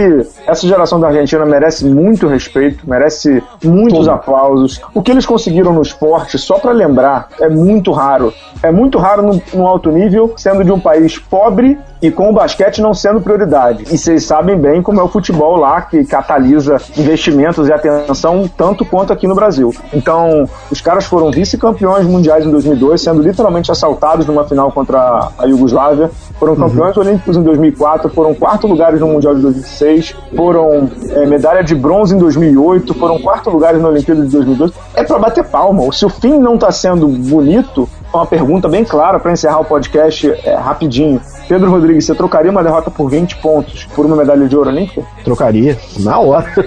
essa 0.46 0.68
geração 0.68 1.00
da 1.00 1.06
Argentina 1.06 1.46
merece 1.46 1.86
muito 1.86 2.26
respeito, 2.26 2.86
merece 2.86 3.42
muitos 3.64 4.00
Tudo. 4.00 4.10
aplausos. 4.10 4.78
O 4.92 5.00
que 5.00 5.10
eles 5.10 5.24
conseguiram 5.24 5.72
no 5.72 5.80
esporte, 5.80 6.38
só 6.48 6.58
para 6.58 6.72
lembrar, 6.72 7.28
é 7.38 7.46
muito 7.46 7.92
raro. 7.92 8.32
É 8.62 8.70
muito 8.70 8.96
raro 8.96 9.22
no, 9.22 9.42
no 9.52 9.66
alto 9.66 9.90
nível, 9.90 10.32
sendo 10.38 10.64
de 10.64 10.72
um 10.72 10.80
país 10.80 11.18
pobre 11.18 11.78
e 12.00 12.10
com 12.10 12.30
o 12.30 12.32
basquete 12.32 12.80
não 12.80 12.94
sendo 12.94 13.20
prioridade. 13.20 13.84
E 13.90 13.98
vocês 13.98 14.24
sabem 14.24 14.56
bem 14.56 14.82
como 14.82 14.98
é 14.98 15.02
o 15.02 15.08
futebol 15.08 15.56
lá 15.56 15.82
que 15.82 16.04
catalisa 16.04 16.78
investimentos 16.96 17.68
e 17.68 17.72
atenção 17.72 18.48
tanto 18.56 18.84
quanto 18.84 19.12
aqui 19.12 19.26
no 19.26 19.34
Brasil. 19.34 19.74
Então, 19.92 20.48
os 20.70 20.80
caras 20.80 21.04
foram 21.04 21.30
vice-campeões 21.30 22.06
mundiais 22.06 22.46
em 22.46 22.50
2002, 22.50 23.00
sendo 23.00 23.20
literalmente 23.20 23.70
assaltados 23.70 24.26
numa 24.26 24.44
final 24.44 24.72
contra 24.72 25.28
a 25.36 25.44
Iugoslávia. 25.44 26.10
Foram 26.38 26.54
uhum. 26.54 26.60
campeões 26.60 26.96
uhum. 26.96 27.02
olímpicos 27.02 27.36
em 27.36 27.42
2004, 27.42 28.08
foram 28.10 28.34
quarto 28.34 28.66
lugares 28.66 29.00
no 29.00 29.08
Mundial 29.08 29.34
de 29.34 29.42
2006, 29.42 30.14
foram 30.36 30.88
é, 31.10 31.26
medalha 31.26 31.62
de 31.62 31.74
bronze 31.74 32.14
em 32.14 32.18
2008, 32.18 32.94
foram 32.94 33.18
quarto 33.18 33.50
lugares 33.50 33.82
na 33.82 33.88
Olimpíada 33.88 34.22
de 34.22 34.30
2002. 34.30 34.72
É 34.94 35.04
para 35.04 35.18
bater 35.18 35.44
palma. 35.44 35.92
Se 35.92 36.06
o 36.06 36.08
fim 36.08 36.27
não 36.36 36.54
está 36.54 36.72
sendo 36.72 37.06
bonito, 37.06 37.88
uma 38.12 38.26
pergunta 38.26 38.68
bem 38.68 38.84
clara 38.84 39.18
para 39.18 39.32
encerrar 39.32 39.60
o 39.60 39.64
podcast 39.64 40.30
é, 40.44 40.54
rapidinho. 40.54 41.20
Pedro 41.48 41.70
Rodrigues, 41.70 42.04
você 42.04 42.14
trocaria 42.14 42.50
uma 42.50 42.62
derrota 42.62 42.90
por 42.90 43.08
20 43.08 43.36
pontos 43.36 43.86
por 43.94 44.04
uma 44.04 44.16
medalha 44.16 44.46
de 44.46 44.56
ouro 44.56 44.70
olímpica? 44.70 45.02
Trocaria, 45.24 45.76
na 46.00 46.18
hora. 46.18 46.46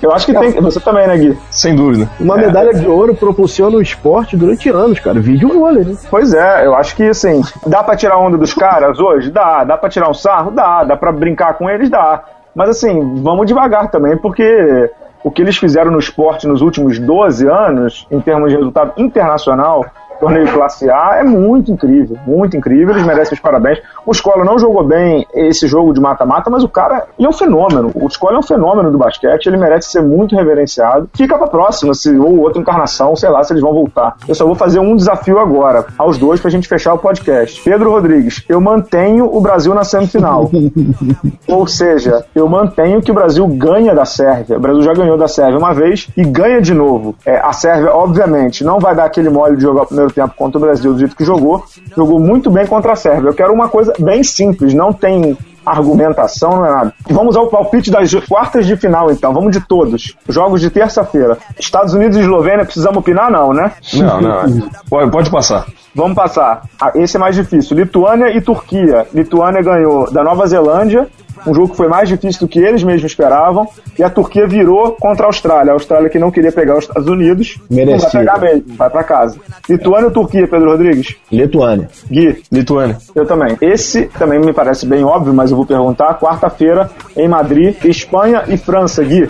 Eu 0.00 0.12
acho 0.12 0.26
que 0.26 0.34
tem. 0.34 0.52
Você 0.60 0.80
também, 0.80 1.06
né, 1.06 1.16
Gui? 1.16 1.38
Sem 1.50 1.74
dúvida. 1.74 2.08
Uma 2.20 2.40
é. 2.40 2.46
medalha 2.46 2.74
de 2.74 2.86
ouro 2.86 3.14
propulsiona 3.14 3.76
o 3.76 3.82
esporte 3.82 4.36
durante 4.36 4.68
anos, 4.68 5.00
cara. 5.00 5.18
Vídeo 5.20 5.48
vôlei, 5.48 5.84
né? 5.84 5.96
Pois 6.10 6.32
é, 6.32 6.66
eu 6.66 6.74
acho 6.74 6.94
que 6.94 7.04
assim, 7.04 7.42
dá 7.66 7.82
para 7.82 7.96
tirar 7.96 8.18
onda 8.18 8.36
dos 8.36 8.54
caras 8.54 8.98
hoje? 8.98 9.30
Dá. 9.30 9.64
Dá 9.64 9.76
para 9.76 9.88
tirar 9.88 10.08
um 10.08 10.14
sarro? 10.14 10.50
Dá. 10.50 10.84
Dá 10.84 10.96
para 10.96 11.12
brincar 11.12 11.54
com 11.54 11.68
eles? 11.68 11.90
Dá. 11.90 12.22
Mas 12.54 12.68
assim, 12.70 13.22
vamos 13.22 13.46
devagar 13.46 13.90
também, 13.90 14.16
porque 14.16 14.90
o 15.24 15.30
que 15.30 15.42
eles 15.42 15.56
fizeram 15.56 15.90
no 15.90 15.98
esporte 15.98 16.46
nos 16.46 16.60
últimos 16.62 16.98
12 16.98 17.48
anos, 17.48 18.06
em 18.10 18.20
termos 18.20 18.50
de 18.50 18.56
resultado 18.56 18.92
internacional, 18.96 19.84
torneio 20.20 20.52
classe 20.52 20.90
A 20.90 21.16
é 21.18 21.22
muito 21.22 21.72
incrível, 21.72 22.16
muito 22.26 22.56
incrível, 22.56 22.90
eles 22.90 23.06
merecem 23.06 23.34
os 23.34 23.40
parabéns. 23.40 23.80
O 24.04 24.12
Escola 24.12 24.44
não 24.44 24.58
jogou 24.58 24.84
bem 24.84 25.26
esse 25.34 25.66
jogo 25.66 25.92
de 25.92 26.00
mata-mata, 26.00 26.50
mas 26.50 26.64
o 26.64 26.68
cara 26.68 27.06
é 27.18 27.28
um 27.28 27.32
fenômeno. 27.32 27.90
O 27.94 28.06
Escola 28.06 28.36
é 28.36 28.38
um 28.38 28.42
fenômeno 28.42 28.90
do 28.90 28.98
basquete, 28.98 29.46
ele 29.46 29.56
merece 29.56 29.90
ser 29.90 30.02
muito 30.02 30.34
reverenciado. 30.34 31.08
Fica 31.14 31.38
pra 31.38 31.46
próxima, 31.46 31.94
se, 31.94 32.16
ou 32.16 32.40
outra 32.40 32.60
encarnação, 32.60 33.14
sei 33.16 33.30
lá 33.30 33.42
se 33.42 33.52
eles 33.52 33.62
vão 33.62 33.72
voltar. 33.72 34.16
Eu 34.26 34.34
só 34.34 34.44
vou 34.44 34.54
fazer 34.54 34.80
um 34.80 34.96
desafio 34.96 35.38
agora, 35.38 35.86
aos 35.98 36.18
dois, 36.18 36.40
pra 36.40 36.50
gente 36.50 36.68
fechar 36.68 36.94
o 36.94 36.98
podcast. 36.98 37.62
Pedro 37.62 37.90
Rodrigues, 37.90 38.44
eu 38.48 38.60
mantenho 38.60 39.26
o 39.34 39.40
Brasil 39.40 39.74
na 39.74 39.84
semifinal. 39.84 40.50
ou 41.48 41.66
seja, 41.66 42.24
eu 42.34 42.48
mantenho 42.48 43.00
que 43.00 43.10
o 43.10 43.14
Brasil 43.14 43.46
ganha 43.46 43.94
da 43.94 44.04
Sérvia. 44.04 44.56
O 44.56 44.60
Brasil 44.60 44.82
já 44.82 44.92
ganhou 44.92 45.16
da 45.16 45.28
Sérvia 45.28 45.58
uma 45.58 45.72
vez 45.72 46.08
e 46.16 46.24
ganha 46.24 46.60
de 46.60 46.74
novo. 46.74 47.14
É, 47.24 47.38
a 47.38 47.52
Sérvia, 47.52 47.94
obviamente, 47.94 48.64
não 48.64 48.78
vai 48.78 48.94
dar 48.94 49.04
aquele 49.04 49.30
mole 49.30 49.56
de 49.56 49.62
jogar 49.62 49.82
o 49.82 49.86
primeiro 49.86 50.11
tempo 50.12 50.34
contra 50.36 50.58
o 50.58 50.60
Brasil 50.60 50.92
do 50.92 50.98
jeito 50.98 51.16
que 51.16 51.24
jogou. 51.24 51.64
Jogou 51.96 52.20
muito 52.20 52.50
bem 52.50 52.66
contra 52.66 52.92
a 52.92 52.96
Sérvia. 52.96 53.30
Eu 53.30 53.34
quero 53.34 53.52
uma 53.52 53.68
coisa 53.68 53.92
bem 53.98 54.22
simples, 54.22 54.74
não 54.74 54.92
tem 54.92 55.36
argumentação, 55.64 56.50
não 56.50 56.66
é 56.66 56.70
nada. 56.70 56.94
Vamos 57.08 57.36
ao 57.36 57.48
palpite 57.48 57.90
das 57.90 58.12
quartas 58.28 58.66
de 58.66 58.76
final, 58.76 59.10
então. 59.10 59.32
Vamos 59.32 59.52
de 59.52 59.60
todos. 59.60 60.14
Jogos 60.28 60.60
de 60.60 60.70
terça-feira. 60.70 61.38
Estados 61.58 61.94
Unidos 61.94 62.16
e 62.16 62.20
Eslovênia, 62.20 62.64
precisamos 62.64 62.98
opinar, 62.98 63.30
não, 63.30 63.52
né? 63.52 63.72
Não, 63.94 64.20
não. 64.20 64.70
Pode, 64.88 65.10
pode 65.10 65.30
passar. 65.30 65.66
Vamos 65.94 66.14
passar. 66.14 66.62
Ah, 66.80 66.92
esse 66.94 67.16
é 67.16 67.20
mais 67.20 67.36
difícil. 67.36 67.76
Lituânia 67.76 68.34
e 68.34 68.40
Turquia. 68.40 69.06
Lituânia 69.12 69.62
ganhou 69.62 70.10
da 70.10 70.24
Nova 70.24 70.46
Zelândia 70.46 71.08
um 71.46 71.54
jogo 71.54 71.70
que 71.70 71.76
foi 71.76 71.88
mais 71.88 72.08
difícil 72.08 72.40
do 72.40 72.48
que 72.48 72.58
eles 72.58 72.82
mesmos 72.82 73.10
esperavam, 73.10 73.68
e 73.98 74.02
a 74.02 74.10
Turquia 74.10 74.46
virou 74.46 74.92
contra 74.92 75.24
a 75.24 75.28
Austrália. 75.28 75.72
A 75.72 75.74
Austrália 75.74 76.08
que 76.08 76.18
não 76.18 76.30
queria 76.30 76.52
pegar 76.52 76.76
os 76.78 76.84
Estados 76.84 77.08
Unidos, 77.08 77.58
Merecido. 77.70 78.12
vai 78.12 78.20
pegar 78.24 78.38
mesmo, 78.38 78.64
vai 78.76 78.90
para 78.90 79.04
casa. 79.04 79.38
Lituânia 79.68 80.06
ou 80.06 80.12
Turquia, 80.12 80.46
Pedro 80.46 80.70
Rodrigues? 80.70 81.16
Lituânia. 81.30 81.88
Gui? 82.10 82.42
Lituânia. 82.50 82.98
Eu 83.14 83.26
também. 83.26 83.56
Esse 83.60 84.06
também 84.18 84.38
me 84.38 84.52
parece 84.52 84.86
bem 84.86 85.04
óbvio, 85.04 85.32
mas 85.32 85.50
eu 85.50 85.56
vou 85.56 85.66
perguntar. 85.66 86.18
Quarta-feira, 86.18 86.90
em 87.16 87.28
Madrid, 87.28 87.76
Espanha 87.84 88.44
e 88.48 88.56
França, 88.56 89.02
Gui. 89.02 89.28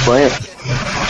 Espanha. 0.00 0.28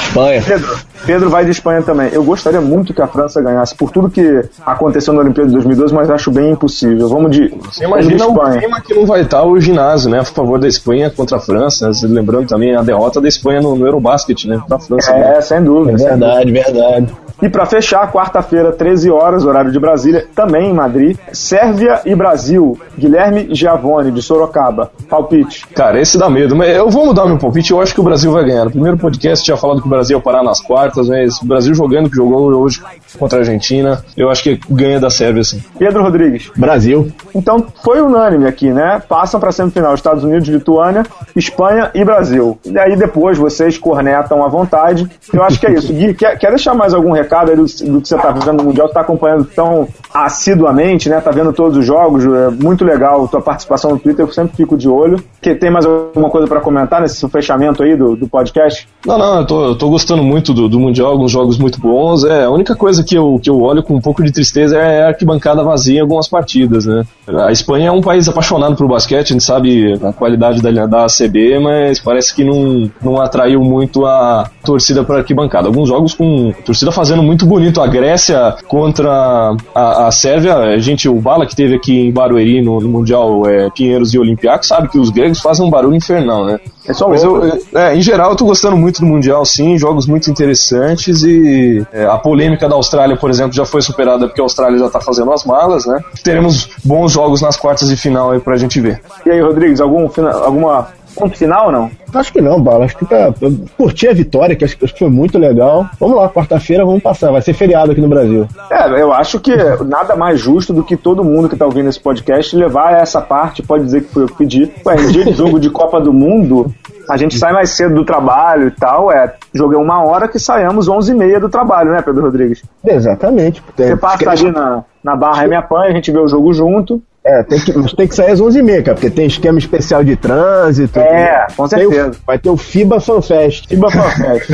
Espanha. 0.06 0.42
Pedro, 0.46 0.78
Pedro 1.06 1.30
vai 1.30 1.44
de 1.44 1.50
Espanha 1.50 1.82
também. 1.82 2.10
Eu 2.12 2.22
gostaria 2.22 2.60
muito 2.60 2.92
que 2.92 3.02
a 3.02 3.06
França 3.06 3.40
ganhasse, 3.40 3.74
por 3.74 3.90
tudo 3.90 4.10
que 4.10 4.42
aconteceu 4.64 5.12
na 5.12 5.20
Olimpíada 5.20 5.48
de 5.48 5.54
2012, 5.54 5.94
mas 5.94 6.10
acho 6.10 6.30
bem 6.30 6.52
impossível. 6.52 7.08
Vamos 7.08 7.30
de, 7.30 7.48
Você 7.48 7.84
imagina 7.84 8.16
de 8.16 8.22
Espanha. 8.22 8.56
o 8.56 8.58
clima 8.58 8.80
que 8.80 8.94
não 8.94 9.06
vai 9.06 9.22
estar 9.22 9.42
o 9.44 9.58
ginásio, 9.60 10.10
né? 10.10 10.20
A 10.20 10.24
favor 10.24 10.58
da 10.58 10.68
Espanha 10.68 11.10
contra 11.10 11.36
a 11.36 11.40
França. 11.40 11.88
Né? 11.88 11.94
Lembrando 12.02 12.46
também 12.48 12.74
a 12.74 12.82
derrota 12.82 13.20
da 13.20 13.28
Espanha 13.28 13.60
no, 13.60 13.74
no 13.74 13.86
Eurobasket, 13.86 14.46
né? 14.46 14.60
Pra 14.66 14.78
França. 14.78 15.10
É, 15.12 15.34
né? 15.34 15.40
sem 15.40 15.62
dúvida. 15.62 16.02
É 16.02 16.08
verdade, 16.08 16.52
sem 16.52 16.52
dúvida. 16.52 16.72
verdade. 16.72 17.14
E 17.42 17.48
para 17.48 17.64
fechar, 17.64 18.12
quarta-feira, 18.12 18.70
13 18.70 19.10
horas, 19.10 19.46
horário 19.46 19.72
de 19.72 19.80
Brasília, 19.80 20.26
também 20.34 20.70
em 20.70 20.74
Madrid, 20.74 21.16
Sérvia 21.32 22.02
e 22.04 22.14
Brasil. 22.14 22.78
Guilherme 22.98 23.48
Giavone, 23.54 24.10
de 24.10 24.20
Sorocaba. 24.20 24.90
Palpite. 25.08 25.66
Cara, 25.68 25.98
esse 25.98 26.18
dá 26.18 26.28
medo, 26.28 26.54
mas 26.54 26.76
eu 26.76 26.90
vou 26.90 27.06
mudar 27.06 27.24
meu 27.24 27.38
palpite. 27.38 27.70
Eu 27.70 27.80
acho 27.80 27.94
que 27.94 28.00
o 28.00 28.04
Brasil 28.04 28.30
vai 28.30 28.44
ganhar. 28.44 28.64
No 28.66 28.70
primeiro 28.70 28.98
podcast 28.98 29.42
tinha 29.42 29.56
falado 29.56 29.80
que 29.80 29.86
o 29.86 29.90
Brasil 29.90 30.18
ia 30.18 30.22
parar 30.22 30.42
nas 30.42 30.60
quartas, 30.60 30.89
mas 30.96 31.40
o 31.42 31.46
Brasil 31.46 31.74
jogando 31.74 32.08
que 32.08 32.16
jogou 32.16 32.52
hoje 32.54 32.82
contra 33.18 33.38
a 33.38 33.40
Argentina, 33.40 34.02
eu 34.16 34.30
acho 34.30 34.42
que 34.42 34.60
ganha 34.70 34.98
da 34.98 35.10
Sérvia, 35.10 35.44
sim. 35.44 35.62
Pedro 35.78 36.02
Rodrigues. 36.02 36.50
Brasil. 36.56 37.12
Então 37.34 37.66
foi 37.82 38.00
unânime 38.00 38.46
aqui, 38.46 38.70
né? 38.70 39.02
Passam 39.08 39.38
para 39.38 39.52
semifinal 39.52 39.94
Estados 39.94 40.24
Unidos, 40.24 40.48
Lituânia, 40.48 41.04
Espanha 41.36 41.90
e 41.94 42.04
Brasil. 42.04 42.58
E 42.64 42.78
aí 42.78 42.96
depois 42.96 43.36
vocês 43.36 43.76
cornetam 43.76 44.44
à 44.44 44.48
vontade. 44.48 45.08
Eu 45.32 45.42
acho 45.42 45.60
que 45.60 45.66
é 45.66 45.72
isso. 45.72 45.92
Gui, 45.92 46.14
quer, 46.14 46.38
quer 46.38 46.48
deixar 46.48 46.74
mais 46.74 46.94
algum 46.94 47.12
recado? 47.12 47.50
do, 47.54 47.64
do 47.64 48.00
que 48.00 48.08
você 48.08 48.16
está 48.16 48.30
vendo 48.30 48.58
no 48.58 48.64
Mundial, 48.64 48.86
está 48.86 49.00
acompanhando 49.00 49.44
tão 49.44 49.88
assiduamente, 50.12 51.08
né? 51.08 51.20
Tá 51.20 51.30
vendo 51.30 51.52
todos 51.52 51.78
os 51.78 51.86
jogos, 51.86 52.24
é 52.24 52.50
muito 52.50 52.84
legal 52.84 53.26
tua 53.28 53.40
participação 53.40 53.90
no 53.90 53.98
Twitter, 53.98 54.24
eu 54.24 54.32
sempre 54.32 54.56
fico 54.56 54.76
de 54.76 54.88
olho. 54.88 55.22
Que 55.40 55.54
tem 55.54 55.70
mais 55.70 55.86
alguma 55.86 56.28
coisa 56.30 56.46
para 56.46 56.60
comentar 56.60 57.00
nesse 57.00 57.26
fechamento 57.28 57.82
aí 57.82 57.96
do, 57.96 58.16
do 58.16 58.28
podcast? 58.28 58.88
Não, 59.06 59.18
não, 59.18 59.40
eu 59.40 59.46
tô, 59.46 59.64
eu 59.64 59.78
tô 59.78 59.88
gostando 59.88 60.22
muito 60.22 60.52
do, 60.52 60.68
do 60.68 60.79
Mundial, 60.80 61.12
alguns 61.12 61.30
jogos 61.30 61.58
muito 61.58 61.80
bons. 61.80 62.24
É, 62.24 62.44
a 62.44 62.50
única 62.50 62.74
coisa 62.74 63.04
que 63.04 63.16
eu, 63.16 63.38
que 63.42 63.48
eu 63.48 63.60
olho 63.60 63.82
com 63.82 63.94
um 63.94 64.00
pouco 64.00 64.22
de 64.22 64.32
tristeza 64.32 64.76
é 64.76 65.04
a 65.04 65.08
arquibancada 65.08 65.62
vazia 65.62 65.98
em 65.98 66.00
algumas 66.00 66.28
partidas, 66.28 66.86
né? 66.86 67.04
A 67.26 67.52
Espanha 67.52 67.88
é 67.88 67.92
um 67.92 68.00
país 68.00 68.28
apaixonado 68.28 68.74
por 68.74 68.88
basquete, 68.88 69.30
a 69.30 69.32
gente 69.32 69.44
sabe 69.44 69.94
a 70.02 70.12
qualidade 70.12 70.60
da, 70.60 70.86
da 70.86 71.04
ACB, 71.04 71.58
mas 71.60 72.00
parece 72.00 72.34
que 72.34 72.44
não, 72.44 72.90
não 73.02 73.20
atraiu 73.20 73.60
muito 73.62 74.04
a 74.04 74.50
torcida 74.64 75.04
para 75.04 75.18
arquibancada. 75.18 75.68
Alguns 75.68 75.88
jogos 75.88 76.14
com 76.14 76.52
torcida 76.64 76.90
fazendo 76.90 77.22
muito 77.22 77.46
bonito. 77.46 77.80
A 77.80 77.86
Grécia 77.86 78.56
contra 78.68 79.54
a, 79.74 80.06
a 80.06 80.10
Sérvia, 80.10 80.56
a 80.56 80.78
gente, 80.78 81.08
o 81.08 81.20
Bala 81.20 81.46
que 81.46 81.54
teve 81.54 81.74
aqui 81.74 82.08
em 82.08 82.12
Barueri 82.12 82.62
no, 82.62 82.80
no 82.80 82.88
Mundial 82.88 83.46
é, 83.46 83.70
Pinheiros 83.70 84.12
e 84.14 84.18
Olympiacos, 84.18 84.68
sabe 84.68 84.88
que 84.88 84.98
os 84.98 85.10
gregos 85.10 85.40
fazem 85.40 85.66
um 85.66 85.70
barulho 85.70 85.96
infernal, 85.96 86.44
né? 86.44 86.58
É 86.86 86.92
só 86.92 87.08
Mas 87.08 87.22
eu, 87.22 87.58
é, 87.74 87.94
em 87.94 88.00
geral, 88.00 88.30
eu 88.30 88.36
tô 88.36 88.44
gostando 88.46 88.76
muito 88.76 89.00
do 89.00 89.06
Mundial, 89.06 89.44
sim. 89.44 89.76
Jogos 89.78 90.06
muito 90.06 90.30
interessantes 90.30 91.22
e 91.22 91.86
é, 91.92 92.04
a 92.06 92.16
polêmica 92.16 92.68
da 92.68 92.74
Austrália, 92.74 93.16
por 93.16 93.30
exemplo, 93.30 93.52
já 93.52 93.64
foi 93.64 93.82
superada 93.82 94.26
porque 94.26 94.40
a 94.40 94.44
Austrália 94.44 94.78
já 94.78 94.88
tá 94.88 95.00
fazendo 95.00 95.32
as 95.32 95.44
malas, 95.44 95.86
né? 95.86 96.00
Teremos 96.24 96.68
bons 96.84 97.12
jogos 97.12 97.42
nas 97.42 97.56
quartas 97.56 97.88
de 97.88 97.96
final 97.96 98.30
aí 98.30 98.40
pra 98.40 98.56
gente 98.56 98.80
ver. 98.80 99.00
E 99.26 99.30
aí, 99.30 99.40
Rodrigues, 99.40 99.80
algum, 99.80 100.08
alguma 100.42 100.88
ponto 101.20 101.36
final 101.36 101.66
ou 101.66 101.72
não? 101.72 101.90
Acho 102.12 102.32
que 102.32 102.40
não, 102.40 102.60
Bala. 102.60 102.84
Acho 102.84 102.96
que 102.96 103.06
tá. 103.06 103.32
Curti 103.76 104.08
a 104.08 104.12
vitória, 104.12 104.56
que 104.56 104.64
acho, 104.64 104.76
que 104.76 104.98
foi 104.98 105.08
muito 105.08 105.38
legal. 105.38 105.86
Vamos 105.98 106.16
lá, 106.16 106.28
quarta-feira 106.28 106.84
vamos 106.84 107.02
passar. 107.02 107.30
Vai 107.30 107.42
ser 107.42 107.52
feriado 107.52 107.92
aqui 107.92 108.00
no 108.00 108.08
Brasil. 108.08 108.48
É, 108.70 109.00
eu 109.00 109.12
acho 109.12 109.38
que 109.38 109.54
nada 109.84 110.16
mais 110.16 110.40
justo 110.40 110.72
do 110.72 110.82
que 110.82 110.96
todo 110.96 111.24
mundo 111.24 111.48
que 111.48 111.56
tá 111.56 111.64
ouvindo 111.64 111.88
esse 111.88 112.00
podcast 112.00 112.56
levar 112.56 112.94
essa 112.94 113.20
parte, 113.20 113.62
pode 113.62 113.84
dizer 113.84 114.02
que 114.02 114.12
foi 114.12 114.24
eu 114.24 114.28
que 114.28 114.36
pedi. 114.36 114.70
Ué, 114.84 114.96
em 114.96 115.08
dia 115.08 115.24
de 115.24 115.32
jogo 115.32 115.60
de 115.60 115.70
Copa 115.70 116.00
do 116.00 116.12
Mundo, 116.12 116.72
a 117.08 117.16
gente 117.16 117.36
sai 117.38 117.52
mais 117.52 117.70
cedo 117.70 117.94
do 117.94 118.04
trabalho 118.04 118.68
e 118.68 118.70
tal, 118.70 119.10
é, 119.10 119.34
joguei 119.52 119.78
uma 119.78 120.02
hora 120.04 120.28
que 120.28 120.38
saímos 120.38 120.88
11h30 120.88 121.40
do 121.40 121.48
trabalho, 121.48 121.90
né, 121.90 122.02
Pedro 122.02 122.22
Rodrigues? 122.22 122.62
Exatamente. 122.84 123.62
Você 123.76 123.96
passa 123.96 124.30
ali 124.30 124.50
na, 124.50 124.84
na 125.02 125.16
Barra 125.16 125.44
e 125.44 125.48
me 125.48 125.56
apanha, 125.56 125.90
a 125.90 125.94
gente 125.94 126.12
vê 126.12 126.18
o 126.18 126.28
jogo 126.28 126.52
junto. 126.52 127.02
É, 127.22 127.42
tem 127.42 127.60
que, 127.60 127.76
mas 127.76 127.92
tem 127.92 128.08
que 128.08 128.14
sair 128.14 128.30
às 128.30 128.40
11h30, 128.40 128.82
cara, 128.82 128.94
porque 128.94 129.10
tem 129.10 129.26
esquema 129.26 129.58
especial 129.58 130.02
de 130.02 130.16
trânsito. 130.16 130.98
É, 130.98 131.46
com 131.54 131.68
Tem 131.68 131.86
o- 131.86 131.90
certeza. 131.90 132.18
vai 132.26 132.38
ter 132.38 132.48
o 132.48 132.56
FIBA 132.56 132.98
FanFest. 132.98 133.66
Tiba 133.66 133.90
Fanfest. 133.90 134.50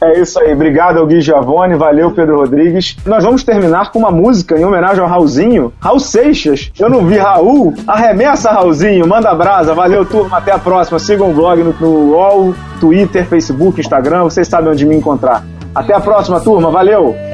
é 0.00 0.20
isso 0.20 0.38
aí, 0.38 0.52
obrigado 0.52 0.98
ao 0.98 1.06
Gui 1.06 1.20
Giavone, 1.20 1.74
valeu 1.74 2.12
Pedro 2.12 2.36
Rodrigues. 2.36 2.96
Nós 3.04 3.24
vamos 3.24 3.42
terminar 3.42 3.90
com 3.90 3.98
uma 3.98 4.12
música 4.12 4.56
em 4.56 4.64
homenagem 4.64 5.00
ao 5.02 5.08
Raulzinho, 5.08 5.72
Raul 5.80 5.98
Seixas. 5.98 6.70
Eu 6.78 6.88
não 6.88 7.04
vi 7.06 7.18
Raul, 7.18 7.74
arremessa 7.88 8.52
Raulzinho, 8.52 9.04
manda 9.08 9.34
brasa, 9.34 9.74
valeu 9.74 10.04
turma, 10.06 10.38
até 10.38 10.52
a 10.52 10.58
próxima. 10.60 11.00
Sigam 11.00 11.30
o 11.30 11.34
blog 11.34 11.60
no, 11.60 11.74
no 11.80 12.12
UOL, 12.12 12.54
Twitter, 12.78 13.26
Facebook, 13.26 13.80
Instagram, 13.80 14.22
vocês 14.22 14.46
sabem 14.46 14.70
onde 14.70 14.86
me 14.86 14.94
encontrar. 14.94 15.44
Até 15.74 15.92
a 15.92 15.98
próxima 16.00 16.40
turma, 16.40 16.70
valeu! 16.70 17.33